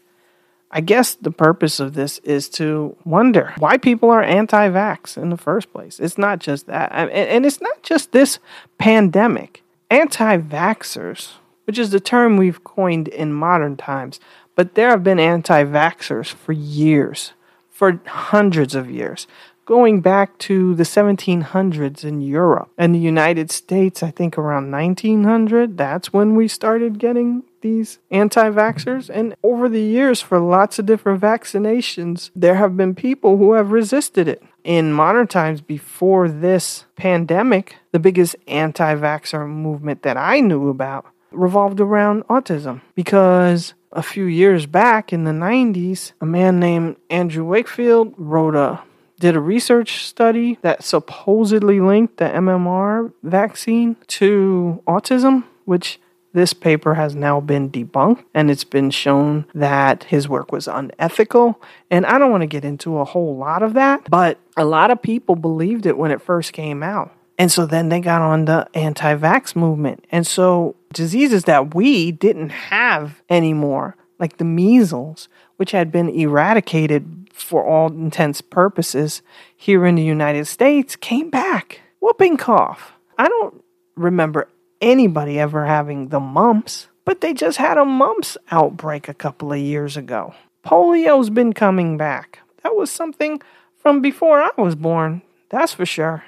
I 0.72 0.82
guess 0.82 1.15
the 1.15 1.32
purpose 1.32 1.80
of 1.80 1.94
this 1.94 2.18
is 2.20 2.50
to 2.50 2.98
wonder 3.06 3.54
why 3.60 3.77
people 3.77 4.10
are 4.10 4.24
anti 4.24 4.70
vax 4.70 5.18
in 5.18 5.30
the 5.30 5.38
first 5.38 5.72
place. 5.72 6.00
It's 6.00 6.18
not 6.18 6.39
just 6.39 6.68
that. 6.68 6.92
And 6.92 7.46
it's 7.46 7.62
not 7.62 7.82
just 7.82 8.12
this 8.12 8.39
pandemic. 8.77 9.63
Anti 9.89 10.38
vaxxers, 10.38 11.34
which 11.65 11.80
is 11.80 11.92
the 11.92 12.00
term 12.00 12.36
we've 12.36 12.63
coined 12.63 13.08
in 13.08 13.32
modern 13.32 13.77
times, 13.77 14.20
but 14.56 14.75
there 14.75 14.89
have 14.89 15.04
been 15.04 15.20
anti 15.20 15.63
vaxxers 15.63 16.34
for 16.34 16.51
years, 16.51 17.34
for 17.70 18.01
hundreds 18.06 18.75
of 18.75 18.89
years 18.89 19.27
going 19.65 20.00
back 20.00 20.38
to 20.38 20.75
the 20.75 20.84
1700s 20.84 22.04
in 22.04 22.22
Europe 22.22 22.70
and 22.77 22.94
the 22.94 23.00
United 23.00 23.51
States, 23.51 24.04
I 24.04 24.12
think 24.12 24.38
around 24.38 24.72
1900. 24.72 25.77
That's 25.77 26.13
when 26.13 26.36
we 26.36 26.48
started 26.48 27.00
getting 27.00 27.44
these 27.65 27.98
anti 28.12 28.50
vaxxers. 28.51 29.10
And 29.10 29.36
over 29.41 29.67
the 29.67 29.81
years, 29.81 30.22
for 30.22 30.39
lots 30.39 30.77
of 30.77 30.86
different 30.86 31.19
vaccinations, 31.19 32.29
there 32.36 32.55
have 32.55 32.77
been 32.77 32.93
people 32.93 33.38
who 33.38 33.53
have 33.53 33.72
resisted 33.72 34.27
it. 34.27 34.43
In 34.63 34.93
modern 34.93 35.25
times, 35.25 35.62
before 35.62 36.29
this 36.29 36.86
pandemic, 36.95 37.77
the 37.91 38.00
biggest 38.00 38.36
anti 38.48 38.93
vaxxer 38.95 39.50
movement 39.50 40.03
that 40.03 40.15
I 40.15 40.41
knew 40.41 40.69
about 40.69 41.07
revolved 41.31 41.79
around 41.79 42.24
autism 42.27 42.81
because 42.93 43.74
a 43.91 44.03
few 44.03 44.25
years 44.25 44.67
back 44.67 45.12
in 45.12 45.24
the 45.24 45.31
90s, 45.31 46.12
a 46.22 46.25
man 46.25 46.60
named 46.60 46.98
Andrew 47.10 47.45
Wakefield 47.45 48.13
wrote 48.17 48.55
a 48.55 48.84
did 49.17 49.36
a 49.36 49.39
research 49.39 50.05
study 50.05 50.60
that 50.62 50.84
supposedly 50.84 51.79
linked 51.79 52.17
the 52.17 52.25
MMR 52.25 53.13
vaccine 53.24 53.95
to 54.07 54.84
autism, 54.86 55.45
which 55.63 56.00
this 56.36 56.54
paper 56.54 56.96
has 56.96 57.15
now 57.15 57.39
been 57.39 57.72
debunked 57.72 58.24
and 58.34 58.51
it's 58.51 58.65
been 58.65 58.92
shown 58.92 59.46
that 59.56 60.04
his 60.04 60.27
work 60.27 60.51
was 60.51 60.68
unethical. 60.68 61.62
And 61.89 62.06
I 62.06 62.20
don't 62.20 62.30
want 62.30 62.42
to 62.42 62.48
get 62.48 62.65
into 62.65 62.98
a 62.98 63.06
whole 63.06 63.38
lot 63.38 63.63
of 63.63 63.74
that, 63.74 64.10
but 64.10 64.38
a 64.58 64.65
lot 64.65 64.92
of 64.92 65.01
people 65.01 65.38
believed 65.38 65.86
it 65.86 65.98
when 65.98 66.12
it 66.12 66.22
first 66.22 66.51
came 66.51 66.84
out. 66.84 67.12
And 67.38 67.50
so 67.50 67.65
then 67.65 67.88
they 67.88 68.01
got 68.01 68.22
on 68.22 68.46
the 68.46 68.68
anti 68.74 69.15
vax 69.15 69.56
movement. 69.56 70.06
And 70.12 70.27
so 70.27 70.75
diseases 70.94 71.46
that 71.46 71.74
we 71.74 72.12
didn't 72.12 72.50
have 72.50 73.22
anymore, 73.30 73.96
like 74.20 74.38
the 74.38 74.46
measles, 74.46 75.30
which 75.56 75.72
had 75.72 75.89
been 75.89 76.10
eradicated 76.10 77.30
for 77.32 77.65
all 77.65 77.88
intents 77.88 78.42
purposes 78.42 79.22
here 79.56 79.86
in 79.86 79.96
the 79.96 80.04
United 80.04 80.48
States 80.48 80.98
came 80.98 81.30
back. 81.30 81.82
Whooping 82.01 82.38
cough. 82.38 82.92
I 83.18 83.30
don't 83.30 83.63
remember 83.96 84.50
anybody 84.82 85.39
ever 85.39 85.65
having 85.65 86.10
the 86.10 86.20
mumps, 86.20 86.88
but 87.05 87.22
they 87.22 87.34
just 87.34 87.58
had 87.58 87.77
a 87.77 87.86
mumps 87.86 88.38
outbreak 88.51 89.08
a 89.08 89.13
couple 89.13 89.51
of 89.51 89.60
years 89.60 89.98
ago. 89.98 90.34
Polio's 90.65 91.29
been 91.29 91.53
coming 91.53 91.98
back. 91.98 92.39
That 92.63 92.75
was 92.75 92.89
something 92.89 93.41
from 93.77 94.01
before 94.01 94.41
I 94.41 94.50
was 94.58 94.75
born, 94.75 95.22
that's 95.50 95.74
for 95.74 95.86
sure. 95.86 96.24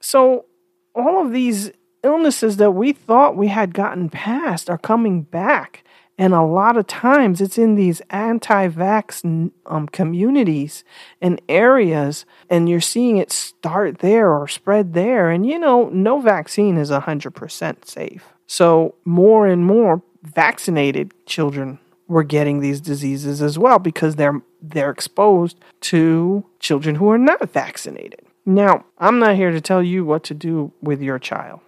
So, 0.00 0.46
all 0.94 1.24
of 1.24 1.32
these 1.32 1.70
illnesses 2.02 2.56
that 2.58 2.72
we 2.72 2.92
thought 2.92 3.36
we 3.36 3.48
had 3.48 3.74
gotten 3.74 4.08
past 4.08 4.70
are 4.70 4.78
coming 4.78 5.22
back. 5.22 5.84
And 6.16 6.32
a 6.32 6.42
lot 6.42 6.76
of 6.76 6.86
times 6.86 7.40
it's 7.40 7.58
in 7.58 7.74
these 7.74 8.00
anti 8.10 8.68
vax 8.68 9.50
um, 9.66 9.88
communities 9.88 10.84
and 11.20 11.40
areas, 11.48 12.24
and 12.48 12.68
you're 12.68 12.80
seeing 12.80 13.16
it 13.16 13.32
start 13.32 13.98
there 13.98 14.32
or 14.32 14.46
spread 14.46 14.92
there. 14.92 15.30
And 15.30 15.44
you 15.44 15.58
know, 15.58 15.88
no 15.88 16.20
vaccine 16.20 16.76
is 16.76 16.90
100% 16.90 17.84
safe. 17.84 18.32
So, 18.46 18.94
more 19.04 19.46
and 19.46 19.64
more 19.64 20.02
vaccinated 20.22 21.12
children 21.26 21.78
were 22.06 22.22
getting 22.22 22.60
these 22.60 22.80
diseases 22.80 23.42
as 23.42 23.58
well 23.58 23.78
because 23.78 24.16
they're 24.16 24.40
they're 24.62 24.90
exposed 24.90 25.58
to 25.80 26.44
children 26.60 26.94
who 26.96 27.10
are 27.10 27.18
not 27.18 27.50
vaccinated. 27.50 28.20
Now, 28.46 28.84
I'm 28.98 29.18
not 29.18 29.36
here 29.36 29.50
to 29.50 29.60
tell 29.60 29.82
you 29.82 30.04
what 30.04 30.22
to 30.24 30.34
do 30.34 30.72
with 30.82 31.00
your 31.00 31.18
child. 31.18 31.60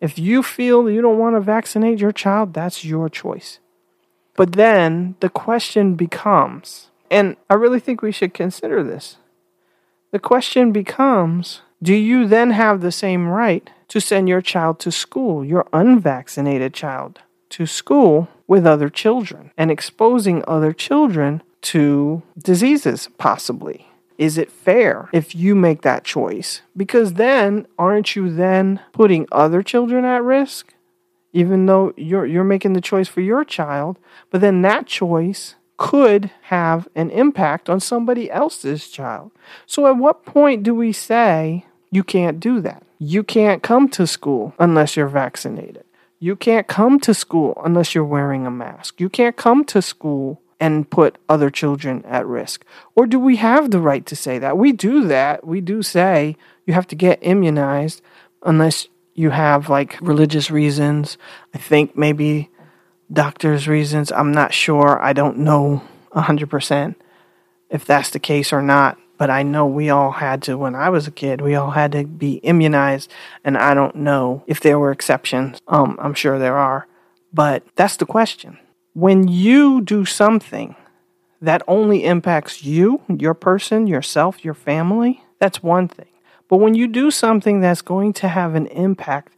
If 0.00 0.18
you 0.18 0.42
feel 0.42 0.90
you 0.90 1.00
don't 1.00 1.18
want 1.18 1.36
to 1.36 1.40
vaccinate 1.40 2.00
your 2.00 2.12
child, 2.12 2.52
that's 2.52 2.84
your 2.84 3.08
choice. 3.08 3.58
But 4.36 4.52
then 4.52 5.16
the 5.20 5.30
question 5.30 5.94
becomes, 5.94 6.90
and 7.10 7.36
I 7.48 7.54
really 7.54 7.80
think 7.80 8.02
we 8.02 8.12
should 8.12 8.34
consider 8.34 8.82
this. 8.82 9.16
The 10.12 10.18
question 10.18 10.72
becomes 10.72 11.62
do 11.82 11.94
you 11.94 12.26
then 12.26 12.52
have 12.52 12.80
the 12.80 12.92
same 12.92 13.28
right 13.28 13.68
to 13.88 14.00
send 14.00 14.28
your 14.28 14.40
child 14.40 14.78
to 14.80 14.90
school, 14.90 15.44
your 15.44 15.66
unvaccinated 15.72 16.72
child, 16.72 17.20
to 17.50 17.66
school 17.66 18.28
with 18.46 18.66
other 18.66 18.88
children 18.88 19.50
and 19.56 19.70
exposing 19.70 20.42
other 20.48 20.72
children 20.72 21.42
to 21.62 22.22
diseases, 22.38 23.08
possibly? 23.18 23.85
Is 24.18 24.38
it 24.38 24.50
fair 24.50 25.08
if 25.12 25.34
you 25.34 25.54
make 25.54 25.82
that 25.82 26.04
choice? 26.04 26.62
Because 26.76 27.14
then, 27.14 27.66
aren't 27.78 28.16
you 28.16 28.32
then 28.32 28.80
putting 28.92 29.26
other 29.30 29.62
children 29.62 30.04
at 30.04 30.22
risk? 30.22 30.74
Even 31.32 31.66
though 31.66 31.92
you're, 31.96 32.24
you're 32.24 32.44
making 32.44 32.72
the 32.72 32.80
choice 32.80 33.08
for 33.08 33.20
your 33.20 33.44
child, 33.44 33.98
but 34.30 34.40
then 34.40 34.62
that 34.62 34.86
choice 34.86 35.54
could 35.76 36.30
have 36.44 36.88
an 36.94 37.10
impact 37.10 37.68
on 37.68 37.80
somebody 37.80 38.30
else's 38.30 38.88
child. 38.88 39.30
So, 39.66 39.86
at 39.86 39.98
what 39.98 40.24
point 40.24 40.62
do 40.62 40.74
we 40.74 40.92
say 40.92 41.66
you 41.90 42.02
can't 42.02 42.40
do 42.40 42.60
that? 42.62 42.82
You 42.98 43.22
can't 43.22 43.62
come 43.62 43.88
to 43.90 44.06
school 44.06 44.54
unless 44.58 44.96
you're 44.96 45.08
vaccinated. 45.08 45.84
You 46.18 46.34
can't 46.34 46.66
come 46.66 46.98
to 47.00 47.12
school 47.12 47.60
unless 47.62 47.94
you're 47.94 48.04
wearing 48.04 48.46
a 48.46 48.50
mask. 48.50 49.00
You 49.00 49.10
can't 49.10 49.36
come 49.36 49.64
to 49.66 49.82
school 49.82 50.40
and 50.58 50.88
put 50.90 51.18
other 51.28 51.50
children 51.50 52.04
at 52.06 52.26
risk? 52.26 52.64
Or 52.94 53.06
do 53.06 53.18
we 53.18 53.36
have 53.36 53.70
the 53.70 53.80
right 53.80 54.04
to 54.06 54.16
say 54.16 54.38
that? 54.38 54.56
We 54.56 54.72
do 54.72 55.06
that. 55.08 55.46
We 55.46 55.60
do 55.60 55.82
say 55.82 56.36
you 56.66 56.74
have 56.74 56.86
to 56.88 56.94
get 56.94 57.18
immunized 57.22 58.02
unless 58.42 58.88
you 59.14 59.30
have 59.30 59.68
like 59.68 59.98
religious 60.00 60.50
reasons. 60.50 61.18
I 61.54 61.58
think 61.58 61.96
maybe 61.96 62.50
doctor's 63.12 63.68
reasons. 63.68 64.12
I'm 64.12 64.32
not 64.32 64.52
sure. 64.52 65.02
I 65.02 65.12
don't 65.12 65.38
know 65.38 65.82
100% 66.12 66.94
if 67.70 67.84
that's 67.84 68.10
the 68.10 68.18
case 68.18 68.52
or 68.52 68.62
not. 68.62 68.98
But 69.18 69.30
I 69.30 69.42
know 69.42 69.66
we 69.66 69.88
all 69.88 70.12
had 70.12 70.42
to, 70.42 70.58
when 70.58 70.74
I 70.74 70.90
was 70.90 71.06
a 71.06 71.10
kid, 71.10 71.40
we 71.40 71.54
all 71.54 71.70
had 71.70 71.92
to 71.92 72.04
be 72.04 72.34
immunized. 72.34 73.10
And 73.44 73.56
I 73.56 73.72
don't 73.72 73.96
know 73.96 74.44
if 74.46 74.60
there 74.60 74.78
were 74.78 74.90
exceptions. 74.90 75.58
Um, 75.68 75.96
I'm 75.98 76.12
sure 76.12 76.38
there 76.38 76.58
are. 76.58 76.86
But 77.32 77.62
that's 77.76 77.96
the 77.96 78.04
question 78.04 78.58
when 78.96 79.28
you 79.28 79.82
do 79.82 80.06
something 80.06 80.74
that 81.42 81.60
only 81.68 82.02
impacts 82.02 82.64
you, 82.64 83.02
your 83.08 83.34
person, 83.34 83.86
yourself, 83.86 84.42
your 84.42 84.54
family, 84.54 85.22
that's 85.38 85.62
one 85.62 85.86
thing. 85.86 86.08
But 86.48 86.60
when 86.60 86.74
you 86.74 86.88
do 86.88 87.10
something 87.10 87.60
that's 87.60 87.82
going 87.82 88.14
to 88.14 88.28
have 88.28 88.54
an 88.54 88.66
impact 88.68 89.34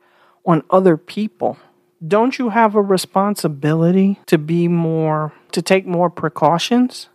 on 0.46 0.62
other 0.70 0.96
people, 0.96 1.58
don't 2.06 2.38
you 2.38 2.50
have 2.50 2.76
a 2.76 2.80
responsibility 2.80 4.20
to 4.26 4.38
be 4.38 4.68
more, 4.68 5.32
to 5.50 5.60
take 5.60 5.88
more 5.88 6.08
precautions? 6.08 7.08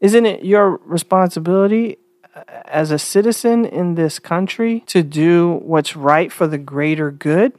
Isn't 0.00 0.26
it 0.26 0.44
your 0.44 0.76
responsibility 0.84 1.98
uh, 2.36 2.44
as 2.66 2.92
a 2.92 3.00
citizen 3.00 3.64
in 3.64 3.96
this 3.96 4.20
country 4.20 4.84
to 4.86 5.02
do 5.02 5.54
what's 5.64 5.96
right 5.96 6.30
for 6.30 6.46
the 6.46 6.58
greater 6.58 7.10
good? 7.10 7.52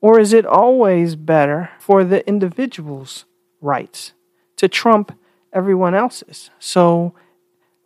Or 0.00 0.20
is 0.20 0.32
it 0.32 0.46
always 0.46 1.16
better 1.16 1.70
for 1.78 2.04
the 2.04 2.26
individual's 2.28 3.24
rights 3.60 4.12
to 4.56 4.68
trump 4.68 5.16
everyone 5.52 5.94
else's? 5.94 6.50
So 6.58 7.14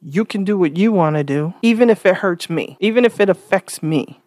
you 0.02 0.24
can 0.24 0.44
do 0.44 0.56
what 0.58 0.76
you 0.76 0.92
want 0.92 1.16
to 1.16 1.24
do, 1.24 1.54
even 1.62 1.90
if 1.90 2.04
it 2.06 2.16
hurts 2.16 2.48
me, 2.50 2.76
even 2.80 3.04
if 3.04 3.20
it 3.20 3.28
affects 3.28 3.82
me. 3.82 4.20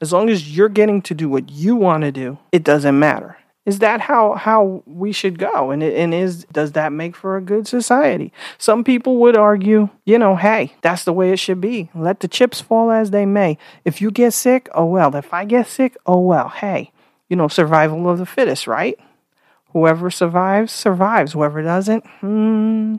As 0.00 0.12
long 0.12 0.30
as 0.30 0.56
you're 0.56 0.68
getting 0.68 1.02
to 1.02 1.14
do 1.14 1.28
what 1.28 1.50
you 1.50 1.76
want 1.76 2.02
to 2.02 2.12
do, 2.12 2.38
it 2.52 2.64
doesn't 2.64 2.98
matter. 2.98 3.36
Is 3.66 3.80
that 3.80 4.00
how, 4.00 4.34
how 4.34 4.82
we 4.86 5.12
should 5.12 5.38
go? 5.38 5.70
And, 5.70 5.82
and 5.82 6.14
is 6.14 6.44
does 6.46 6.72
that 6.72 6.92
make 6.92 7.14
for 7.14 7.36
a 7.36 7.42
good 7.42 7.68
society? 7.68 8.32
Some 8.56 8.82
people 8.82 9.18
would 9.18 9.36
argue, 9.36 9.90
you 10.06 10.18
know, 10.18 10.34
hey, 10.34 10.74
that's 10.80 11.04
the 11.04 11.12
way 11.12 11.30
it 11.32 11.38
should 11.38 11.60
be. 11.60 11.90
Let 11.94 12.20
the 12.20 12.28
chips 12.28 12.60
fall 12.60 12.90
as 12.90 13.10
they 13.10 13.26
may. 13.26 13.58
If 13.84 14.00
you 14.00 14.10
get 14.10 14.32
sick, 14.32 14.68
oh 14.74 14.86
well. 14.86 15.14
If 15.14 15.34
I 15.34 15.44
get 15.44 15.66
sick, 15.66 15.96
oh 16.06 16.20
well. 16.20 16.48
Hey, 16.48 16.90
you 17.30 17.36
know, 17.36 17.48
survival 17.48 18.10
of 18.10 18.18
the 18.18 18.26
fittest, 18.26 18.66
right? 18.66 18.98
Whoever 19.72 20.10
survives, 20.10 20.72
survives. 20.72 21.32
Whoever 21.32 21.62
doesn't, 21.62 22.04
hmm, 22.20 22.96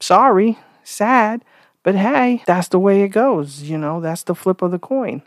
sorry, 0.00 0.58
sad. 0.84 1.44
But 1.82 1.94
hey, 1.94 2.42
that's 2.46 2.68
the 2.68 2.78
way 2.78 3.02
it 3.02 3.08
goes. 3.08 3.62
You 3.62 3.78
know, 3.78 4.00
that's 4.00 4.24
the 4.24 4.34
flip 4.34 4.60
of 4.60 4.72
the 4.72 4.78
coin. 4.78 5.22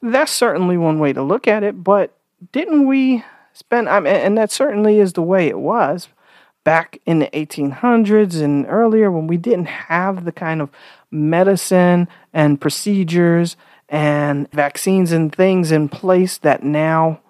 That's 0.00 0.32
certainly 0.32 0.78
one 0.78 1.00
way 1.00 1.12
to 1.12 1.22
look 1.22 1.46
at 1.48 1.64
it, 1.64 1.82
but 1.82 2.16
didn't 2.52 2.86
we 2.86 3.24
spend, 3.52 3.88
I 3.88 3.98
mean, 3.98 4.14
and 4.14 4.38
that 4.38 4.52
certainly 4.52 5.00
is 5.00 5.12
the 5.12 5.22
way 5.22 5.48
it 5.48 5.58
was 5.58 6.08
back 6.62 7.00
in 7.04 7.18
the 7.18 7.26
1800s 7.28 8.40
and 8.40 8.64
earlier 8.68 9.10
when 9.10 9.26
we 9.26 9.36
didn't 9.36 9.66
have 9.66 10.24
the 10.24 10.32
kind 10.32 10.62
of 10.62 10.70
medicine 11.10 12.06
and 12.32 12.60
procedures 12.60 13.56
and 13.88 14.50
vaccines 14.52 15.10
and 15.10 15.34
things 15.34 15.72
in 15.72 15.88
place 15.88 16.38
that 16.38 16.62
now 16.62 17.20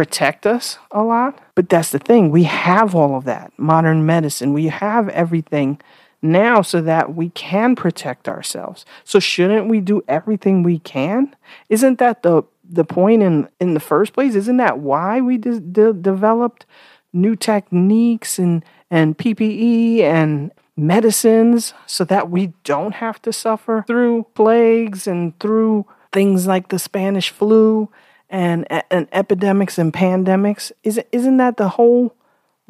protect 0.00 0.46
us 0.46 0.78
a 0.92 1.02
lot. 1.02 1.38
But 1.54 1.68
that's 1.68 1.90
the 1.90 1.98
thing, 1.98 2.30
we 2.30 2.44
have 2.44 2.94
all 2.94 3.16
of 3.18 3.24
that 3.24 3.52
modern 3.58 4.06
medicine, 4.06 4.54
we 4.54 4.68
have 4.68 5.10
everything 5.10 5.78
now 6.22 6.62
so 6.62 6.80
that 6.80 7.14
we 7.14 7.28
can 7.28 7.76
protect 7.76 8.26
ourselves. 8.26 8.86
So 9.04 9.20
shouldn't 9.20 9.68
we 9.68 9.80
do 9.80 10.02
everything 10.08 10.62
we 10.62 10.78
can? 10.78 11.36
Isn't 11.68 11.98
that 11.98 12.22
the 12.22 12.44
the 12.64 12.82
point 12.82 13.22
in 13.22 13.50
in 13.60 13.74
the 13.74 13.80
first 13.80 14.14
place? 14.14 14.34
Isn't 14.34 14.56
that 14.56 14.78
why 14.78 15.20
we 15.20 15.36
de- 15.36 15.60
de- 15.60 15.92
developed 15.92 16.64
new 17.12 17.36
techniques 17.36 18.38
and 18.38 18.64
and 18.90 19.18
PPE 19.18 20.00
and 20.00 20.50
medicines 20.78 21.74
so 21.84 22.04
that 22.04 22.30
we 22.30 22.54
don't 22.64 22.94
have 22.94 23.20
to 23.20 23.34
suffer 23.34 23.84
through 23.86 24.24
plagues 24.34 25.06
and 25.06 25.38
through 25.40 25.84
things 26.10 26.46
like 26.46 26.68
the 26.68 26.78
Spanish 26.78 27.28
flu 27.28 27.90
and 28.30 28.66
and 28.90 29.08
epidemics 29.12 29.76
and 29.76 29.92
pandemics? 29.92 30.72
Isn't 30.82 31.06
isn't 31.12 31.36
that 31.36 31.58
the 31.58 31.68
whole 31.68 32.14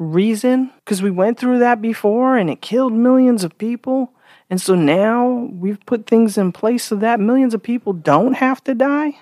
reason 0.01 0.71
because 0.83 1.01
we 1.01 1.11
went 1.11 1.37
through 1.37 1.59
that 1.59 1.81
before 1.81 2.35
and 2.35 2.49
it 2.49 2.61
killed 2.61 2.91
millions 2.91 3.43
of 3.43 3.57
people. 3.57 4.11
And 4.49 4.59
so 4.59 4.75
now 4.75 5.49
we've 5.53 5.83
put 5.85 6.07
things 6.07 6.37
in 6.37 6.51
place 6.51 6.85
so 6.85 6.95
that 6.97 7.19
millions 7.19 7.53
of 7.53 7.63
people 7.63 7.93
don't 7.93 8.33
have 8.33 8.63
to 8.65 8.73
die. 8.73 9.17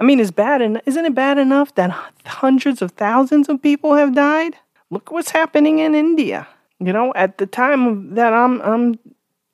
I 0.00 0.04
mean, 0.04 0.18
it's 0.18 0.32
bad, 0.32 0.60
and 0.60 0.82
isn't 0.86 1.04
it 1.04 1.14
bad 1.14 1.38
enough 1.38 1.72
that 1.76 1.90
hundreds 2.26 2.82
of 2.82 2.92
thousands 2.92 3.48
of 3.48 3.62
people 3.62 3.94
have 3.94 4.12
died? 4.12 4.56
Look 4.90 5.12
what's 5.12 5.30
happening 5.30 5.78
in 5.78 5.94
India. 5.94 6.48
You 6.80 6.92
know, 6.92 7.12
at 7.14 7.38
the 7.38 7.46
time 7.46 8.14
that 8.14 8.32
I'm 8.32 8.60
I'm 8.62 8.98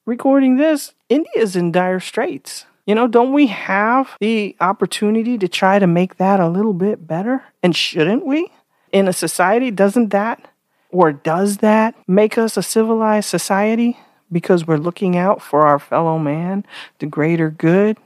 recording 0.06 0.56
this, 0.56 0.94
India 1.10 1.30
is 1.36 1.56
in 1.56 1.72
dire 1.72 2.00
straits. 2.00 2.64
You 2.90 2.96
know, 2.96 3.06
don't 3.06 3.32
we 3.32 3.46
have 3.46 4.16
the 4.18 4.56
opportunity 4.58 5.38
to 5.38 5.46
try 5.46 5.78
to 5.78 5.86
make 5.86 6.16
that 6.16 6.40
a 6.40 6.48
little 6.48 6.72
bit 6.72 7.06
better? 7.06 7.44
And 7.62 7.76
shouldn't 7.76 8.26
we? 8.26 8.50
In 8.90 9.06
a 9.06 9.12
society, 9.12 9.70
doesn't 9.70 10.08
that 10.08 10.50
or 10.90 11.12
does 11.12 11.58
that 11.58 11.94
make 12.08 12.36
us 12.36 12.56
a 12.56 12.64
civilized 12.64 13.28
society 13.28 13.96
because 14.32 14.66
we're 14.66 14.76
looking 14.76 15.16
out 15.16 15.40
for 15.40 15.68
our 15.68 15.78
fellow 15.78 16.18
man, 16.18 16.66
the 16.98 17.06
greater 17.06 17.48
good? 17.48 17.96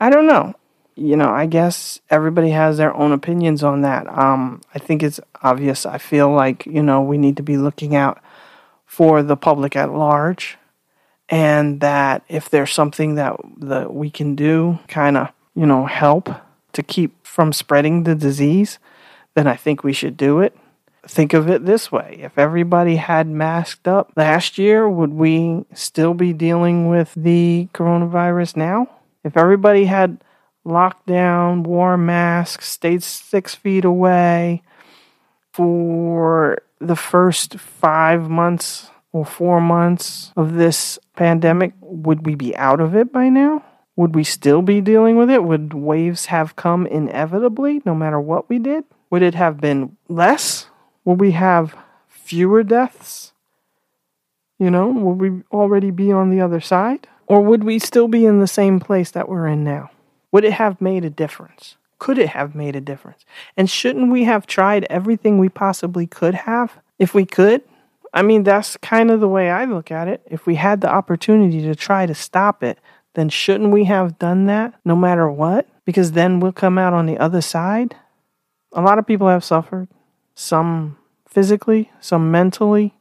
I 0.00 0.10
don't 0.10 0.28
know. 0.28 0.54
You 0.94 1.16
know, 1.16 1.30
I 1.30 1.46
guess 1.46 1.98
everybody 2.08 2.50
has 2.50 2.76
their 2.76 2.94
own 2.94 3.10
opinions 3.10 3.64
on 3.64 3.80
that. 3.80 4.06
Um, 4.16 4.60
I 4.76 4.78
think 4.78 5.02
it's 5.02 5.18
obvious. 5.42 5.84
I 5.84 5.98
feel 5.98 6.30
like, 6.30 6.66
you 6.66 6.84
know, 6.84 7.02
we 7.02 7.18
need 7.18 7.36
to 7.38 7.42
be 7.42 7.56
looking 7.56 7.96
out 7.96 8.22
for 8.86 9.24
the 9.24 9.36
public 9.36 9.74
at 9.74 9.92
large 9.92 10.56
and 11.28 11.80
that 11.80 12.22
if 12.28 12.50
there's 12.50 12.72
something 12.72 13.16
that 13.16 13.36
that 13.58 13.94
we 13.94 14.10
can 14.10 14.34
do 14.34 14.78
kind 14.88 15.16
of, 15.16 15.28
you 15.54 15.66
know, 15.66 15.86
help 15.86 16.28
to 16.72 16.82
keep 16.82 17.26
from 17.26 17.52
spreading 17.52 18.04
the 18.04 18.14
disease, 18.14 18.78
then 19.34 19.46
I 19.46 19.56
think 19.56 19.82
we 19.82 19.92
should 19.92 20.16
do 20.16 20.40
it 20.40 20.56
think 21.06 21.32
of 21.32 21.48
it 21.48 21.64
this 21.64 21.92
way 21.92 22.18
if 22.20 22.36
everybody 22.36 22.96
had 22.96 23.28
masked 23.28 23.86
up 23.86 24.12
last 24.16 24.58
year, 24.58 24.88
would 24.88 25.12
we 25.12 25.64
still 25.72 26.14
be 26.14 26.32
dealing 26.32 26.88
with 26.88 27.12
the 27.16 27.68
coronavirus 27.72 28.56
now? 28.56 28.88
If 29.24 29.36
everybody 29.36 29.86
had 29.86 30.18
locked 30.64 31.06
down, 31.06 31.62
wore 31.62 31.96
masks, 31.96 32.68
stayed 32.68 33.02
six 33.02 33.54
feet 33.54 33.84
away 33.84 34.62
for 35.52 36.58
the 36.80 36.96
first 36.96 37.58
five 37.58 38.28
months 38.28 38.90
or 39.12 39.24
four 39.24 39.60
months 39.60 40.32
of 40.36 40.54
this 40.54 40.98
pandemic, 41.16 41.72
would 41.80 42.24
we 42.26 42.34
be 42.34 42.56
out 42.56 42.80
of 42.80 42.94
it 42.94 43.12
by 43.12 43.28
now? 43.28 43.64
Would 43.96 44.14
we 44.14 44.24
still 44.24 44.62
be 44.62 44.80
dealing 44.80 45.16
with 45.16 45.30
it? 45.30 45.42
Would 45.42 45.72
waves 45.72 46.26
have 46.26 46.54
come 46.54 46.86
inevitably 46.86 47.82
no 47.84 47.94
matter 47.94 48.20
what 48.20 48.48
we 48.48 48.58
did? 48.58 48.84
Would 49.10 49.22
it 49.22 49.34
have 49.34 49.60
been 49.60 49.96
less? 50.08 50.68
Would 51.04 51.20
we 51.20 51.32
have 51.32 51.74
fewer 52.08 52.62
deaths? 52.62 53.32
You 54.58 54.70
know, 54.70 54.88
would 54.88 55.20
we 55.20 55.42
already 55.52 55.90
be 55.90 56.12
on 56.12 56.30
the 56.30 56.40
other 56.40 56.60
side? 56.60 57.08
Or 57.26 57.40
would 57.40 57.64
we 57.64 57.78
still 57.78 58.08
be 58.08 58.26
in 58.26 58.40
the 58.40 58.46
same 58.46 58.78
place 58.80 59.10
that 59.12 59.28
we're 59.28 59.46
in 59.46 59.64
now? 59.64 59.90
Would 60.32 60.44
it 60.44 60.54
have 60.54 60.80
made 60.80 61.04
a 61.04 61.10
difference? 61.10 61.76
Could 61.98 62.18
it 62.18 62.30
have 62.30 62.54
made 62.54 62.76
a 62.76 62.80
difference? 62.80 63.24
And 63.56 63.70
shouldn't 63.70 64.12
we 64.12 64.24
have 64.24 64.46
tried 64.46 64.86
everything 64.90 65.38
we 65.38 65.48
possibly 65.48 66.06
could 66.06 66.34
have 66.34 66.78
if 66.98 67.14
we 67.14 67.24
could? 67.24 67.62
I 68.12 68.22
mean, 68.22 68.42
that's 68.44 68.76
kind 68.78 69.10
of 69.10 69.20
the 69.20 69.28
way 69.28 69.50
I 69.50 69.64
look 69.64 69.90
at 69.90 70.08
it. 70.08 70.22
If 70.26 70.46
we 70.46 70.54
had 70.54 70.80
the 70.80 70.88
opportunity 70.88 71.60
to 71.62 71.74
try 71.74 72.06
to 72.06 72.14
stop 72.14 72.62
it, 72.62 72.78
then 73.14 73.28
shouldn't 73.28 73.72
we 73.72 73.84
have 73.84 74.18
done 74.18 74.46
that 74.46 74.74
no 74.84 74.94
matter 74.94 75.30
what? 75.30 75.66
Because 75.84 76.12
then 76.12 76.40
we'll 76.40 76.52
come 76.52 76.78
out 76.78 76.92
on 76.92 77.06
the 77.06 77.18
other 77.18 77.40
side. 77.40 77.96
A 78.72 78.82
lot 78.82 78.98
of 78.98 79.06
people 79.06 79.28
have 79.28 79.44
suffered 79.44 79.88
some 80.34 80.98
physically, 81.26 81.90
some 82.00 82.30
mentally, 82.30 82.94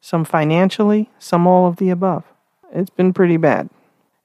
some 0.00 0.24
financially, 0.24 1.10
some 1.18 1.46
all 1.46 1.66
of 1.66 1.76
the 1.76 1.90
above. 1.90 2.24
It's 2.72 2.90
been 2.90 3.12
pretty 3.12 3.36
bad. 3.36 3.70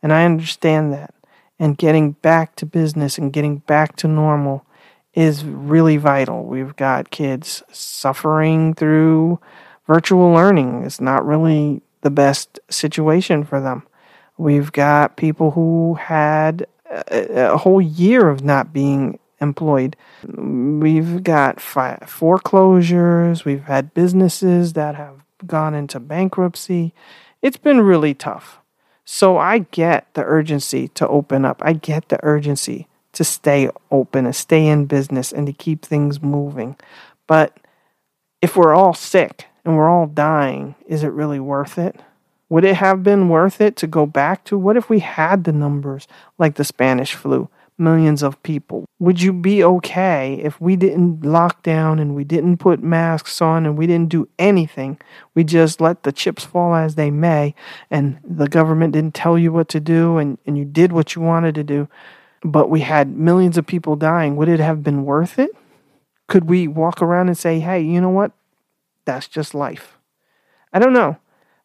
And 0.01 0.11
I 0.11 0.25
understand 0.25 0.93
that. 0.93 1.13
And 1.59 1.77
getting 1.77 2.13
back 2.13 2.55
to 2.57 2.65
business 2.65 3.17
and 3.17 3.33
getting 3.33 3.57
back 3.57 3.95
to 3.97 4.07
normal 4.07 4.65
is 5.13 5.43
really 5.43 5.97
vital. 5.97 6.45
We've 6.45 6.75
got 6.75 7.11
kids 7.11 7.63
suffering 7.71 8.73
through 8.73 9.39
virtual 9.89 10.31
learning. 10.31 10.83
is 10.83 11.01
not 11.01 11.25
really 11.25 11.81
the 12.01 12.11
best 12.11 12.59
situation 12.69 13.43
for 13.43 13.59
them. 13.59 13.81
We've 14.37 14.71
got 14.71 15.17
people 15.17 15.51
who 15.51 15.95
had 15.95 16.67
a, 17.11 17.53
a 17.53 17.57
whole 17.57 17.81
year 17.81 18.29
of 18.29 18.43
not 18.43 18.71
being 18.71 19.17
employed. 19.41 19.95
We've 20.27 21.23
got 21.23 21.59
fi- 21.59 22.03
foreclosures, 22.05 23.45
we've 23.45 23.63
had 23.63 23.95
businesses 23.95 24.73
that 24.73 24.93
have 24.93 25.25
gone 25.47 25.73
into 25.73 25.99
bankruptcy. 25.99 26.93
It's 27.41 27.57
been 27.57 27.81
really 27.81 28.13
tough. 28.13 28.59
So 29.05 29.39
I 29.39 29.59
get 29.71 30.13
the 30.13 30.23
urgency 30.23 30.89
to 30.89 31.07
open 31.07 31.45
up. 31.45 31.63
I 31.65 31.73
get 31.73 32.09
the 32.09 32.19
urgency 32.21 32.87
to 33.13 33.23
stay 33.23 33.71
open 33.89 34.27
and 34.27 34.35
stay 34.35 34.67
in 34.67 34.85
business 34.85 35.31
and 35.31 35.47
to 35.47 35.53
keep 35.53 35.83
things 35.83 36.21
moving. 36.21 36.75
But 37.25 37.57
if 38.39 38.55
we're 38.55 38.75
all 38.75 38.93
sick 38.93 39.48
and 39.65 39.75
we're 39.75 39.89
all 39.89 40.07
dying, 40.07 40.75
is 40.87 41.03
it 41.03 41.11
really 41.11 41.39
worth 41.39 41.77
it? 41.77 42.01
Would 42.49 42.65
it 42.65 42.77
have 42.77 43.03
been 43.03 43.29
worth 43.29 43.61
it 43.61 43.75
to 43.77 43.87
go 43.87 44.05
back 44.05 44.43
to 44.45 44.57
what 44.57 44.77
if 44.77 44.89
we 44.89 44.99
had 44.99 45.43
the 45.43 45.51
numbers 45.51 46.07
like 46.37 46.55
the 46.55 46.63
Spanish 46.63 47.13
flu? 47.13 47.49
millions 47.79 48.21
of 48.21 48.41
people. 48.43 48.85
Would 48.99 49.21
you 49.21 49.31
be 49.31 49.63
okay 49.63 50.39
if 50.43 50.59
we 50.59 50.75
didn't 50.75 51.23
lock 51.23 51.63
down 51.63 51.97
and 51.97 52.13
we 52.13 52.23
didn't 52.25 52.57
put 52.57 52.83
masks 52.83 53.41
on 53.41 53.65
and 53.65 53.77
we 53.77 53.87
didn't 53.87 54.09
do 54.09 54.27
anything? 54.37 54.99
We 55.33 55.43
just 55.45 55.79
let 55.79 56.03
the 56.03 56.11
chips 56.11 56.43
fall 56.43 56.75
as 56.75 56.95
they 56.95 57.09
may 57.09 57.55
and 57.89 58.19
the 58.23 58.47
government 58.47 58.93
didn't 58.93 59.15
tell 59.15 59.37
you 59.37 59.53
what 59.53 59.69
to 59.69 59.79
do 59.79 60.17
and, 60.17 60.37
and 60.45 60.57
you 60.57 60.65
did 60.65 60.91
what 60.91 61.15
you 61.15 61.21
wanted 61.21 61.55
to 61.55 61.63
do, 61.63 61.87
but 62.43 62.69
we 62.69 62.81
had 62.81 63.15
millions 63.17 63.57
of 63.57 63.65
people 63.65 63.95
dying. 63.95 64.35
Would 64.35 64.49
it 64.49 64.59
have 64.59 64.83
been 64.83 65.05
worth 65.05 65.39
it? 65.39 65.51
Could 66.27 66.43
we 66.49 66.67
walk 66.67 67.01
around 67.01 67.29
and 67.29 67.37
say, 67.37 67.59
hey, 67.59 67.81
you 67.81 68.01
know 68.01 68.09
what? 68.09 68.33
That's 69.05 69.27
just 69.27 69.53
life. 69.53 69.97
I 70.73 70.79
don't 70.79 70.93
know. 70.93 71.17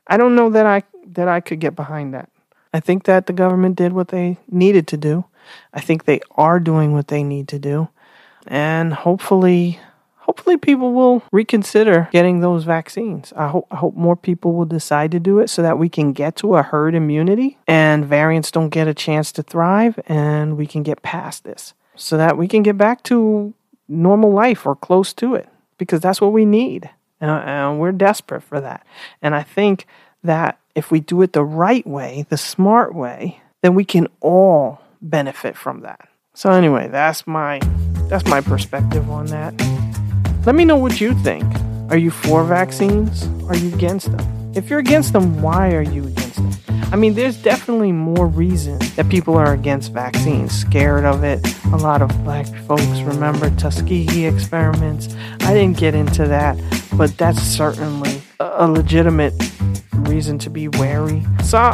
I 0.07 0.17
don't 0.17 0.35
know 0.35 0.51
that 0.51 0.67
I 0.67 0.83
that 1.07 1.29
I 1.29 1.41
could 1.41 1.61
get 1.61 1.77
behind 1.77 2.15
that. 2.15 2.31
I 2.73 2.81
think 2.81 3.05
that 3.05 3.27
the 3.27 3.33
government 3.33 3.77
did 3.77 3.93
what 3.93 4.09
they 4.09 4.39
needed 4.51 4.89
to 4.89 4.97
do. 4.97 5.25
I 5.73 5.81
think 5.81 6.05
they 6.05 6.21
are 6.33 6.59
doing 6.59 6.93
what 6.93 7.09
they 7.09 7.23
need 7.23 7.49
to 7.49 7.59
do. 7.59 7.89
And 8.47 8.93
hopefully, 8.93 9.79
hopefully 10.17 10.57
people 10.57 10.93
will 10.93 11.23
reconsider 11.31 12.09
getting 12.13 12.41
those 12.41 12.65
vaccines. 12.65 13.33
I 13.37 13.49
hope, 13.49 13.67
I 13.71 13.77
hope 13.77 13.95
more 13.95 14.17
people 14.17 14.55
will 14.55 14.65
decide 14.65 15.13
to 15.13 15.21
do 15.21 15.39
it 15.39 15.49
so 15.51 15.63
that 15.63 15.79
we 15.79 15.89
can 15.89 16.13
get 16.13 16.37
to 16.37 16.57
a 16.57 16.63
herd 16.63 16.95
immunity 16.95 17.59
and 17.67 18.05
variants 18.05 18.51
don't 18.51 18.71
get 18.71 18.89
a 18.89 18.95
chance 18.95 19.33
to 19.33 19.43
thrive 19.43 19.99
and 20.07 20.57
we 20.57 20.67
can 20.67 20.83
get 20.83 21.03
past 21.03 21.45
this 21.45 21.75
so 21.95 22.17
that 22.17 22.37
we 22.37 22.49
can 22.49 22.63
get 22.63 22.77
back 22.77 23.03
to 23.05 23.55
normal 23.89 24.33
life 24.33 24.67
or 24.67 24.75
close 24.75 25.13
to 25.13 25.35
it 25.35 25.49
because 25.79 26.01
that's 26.01 26.21
what 26.21 26.33
we 26.33 26.45
need. 26.45 26.91
And, 27.21 27.31
and 27.31 27.81
we're 27.81 27.93
desperate 27.93 28.43
for 28.43 28.61
that. 28.61 28.87
And 29.23 29.35
I 29.35 29.43
think 29.43 29.87
that 30.23 30.59
if 30.75 30.91
we 30.91 31.01
do 31.01 31.23
it 31.23 31.33
the 31.33 31.45
right 31.45 31.87
way, 31.87 32.27
the 32.29 32.37
smart 32.37 32.95
way, 32.95 33.41
then 33.63 33.75
we 33.75 33.85
can 33.85 34.09
all 34.21 34.81
benefit 35.01 35.57
from 35.57 35.81
that. 35.81 36.09
So 36.35 36.51
anyway, 36.51 36.89
that's 36.89 37.27
my 37.27 37.61
that's 38.09 38.27
my 38.27 38.41
perspective 38.41 39.09
on 39.09 39.27
that. 39.27 39.55
Let 40.45 40.55
me 40.55 40.65
know 40.65 40.77
what 40.77 41.01
you 41.01 41.15
think. 41.23 41.45
Are 41.91 41.97
you 41.97 42.11
for 42.11 42.45
vaccines? 42.45 43.25
Are 43.49 43.57
you 43.57 43.73
against 43.75 44.11
them? 44.11 44.53
If 44.55 44.69
you're 44.69 44.79
against 44.79 45.13
them, 45.13 45.41
why 45.41 45.73
are 45.75 45.83
you 45.83 46.07
against 46.07 46.37
them? 46.37 46.64
I 46.95 46.97
mean, 46.97 47.15
there's 47.15 47.37
definitely 47.37 47.91
more 47.91 48.29
reason 48.29 48.79
that 48.95 49.09
people 49.09 49.35
are 49.35 49.53
against 49.53 49.93
vaccines, 49.93 50.53
scared 50.53 51.05
of 51.05 51.25
it. 51.25 51.45
A 51.73 51.77
lot 51.77 52.03
of 52.03 52.09
black 52.23 52.47
folks 52.69 53.01
remember 53.01 53.51
Tuskegee 53.51 54.27
experiments. 54.27 55.13
I 55.41 55.55
didn't 55.55 55.77
get 55.77 55.97
into 55.97 56.25
that, 56.29 56.57
but 56.97 57.19
that's 57.19 57.43
certainly 57.43 58.23
a 58.39 58.71
legitimate 58.71 59.35
reason 59.93 60.39
to 60.39 60.51
be 60.51 60.69
wary. 60.69 61.25
So, 61.43 61.73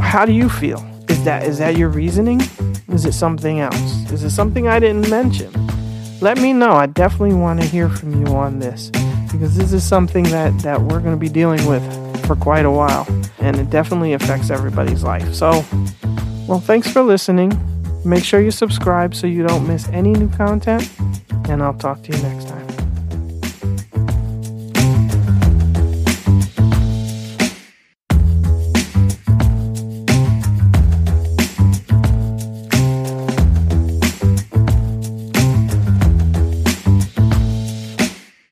how 0.00 0.26
do 0.26 0.32
you 0.32 0.48
feel? 0.48 0.84
Is 1.08 1.22
that 1.22 1.44
is 1.44 1.58
that 1.58 1.76
your 1.76 1.90
reasoning? 1.90 2.40
Is 2.88 3.04
it 3.04 3.12
something 3.12 3.60
else? 3.60 4.10
Is 4.10 4.24
it 4.24 4.30
something 4.30 4.66
I 4.66 4.80
didn't 4.80 5.08
mention? 5.08 5.52
Let 6.20 6.38
me 6.38 6.52
know. 6.52 6.72
I 6.72 6.86
definitely 6.86 7.36
want 7.36 7.60
to 7.60 7.66
hear 7.68 7.88
from 7.88 8.26
you 8.26 8.34
on 8.34 8.58
this 8.58 8.90
because 9.30 9.56
this 9.56 9.72
is 9.72 9.84
something 9.84 10.24
that 10.24 10.58
that 10.64 10.80
we're 10.80 10.98
going 10.98 11.14
to 11.14 11.20
be 11.20 11.28
dealing 11.28 11.64
with 11.66 11.84
for 12.26 12.36
quite 12.36 12.64
a 12.64 12.70
while 12.70 13.06
and 13.38 13.56
it 13.56 13.70
definitely 13.70 14.12
affects 14.12 14.50
everybody's 14.50 15.02
life. 15.02 15.32
So, 15.34 15.64
well, 16.48 16.60
thanks 16.60 16.90
for 16.90 17.02
listening. 17.02 17.52
Make 18.04 18.24
sure 18.24 18.40
you 18.40 18.50
subscribe 18.50 19.14
so 19.14 19.26
you 19.26 19.46
don't 19.46 19.66
miss 19.66 19.88
any 19.88 20.12
new 20.12 20.28
content 20.30 20.90
and 21.48 21.62
I'll 21.62 21.74
talk 21.74 22.02
to 22.02 22.12
you 22.12 22.22
next 22.22 22.48
time. 22.48 22.55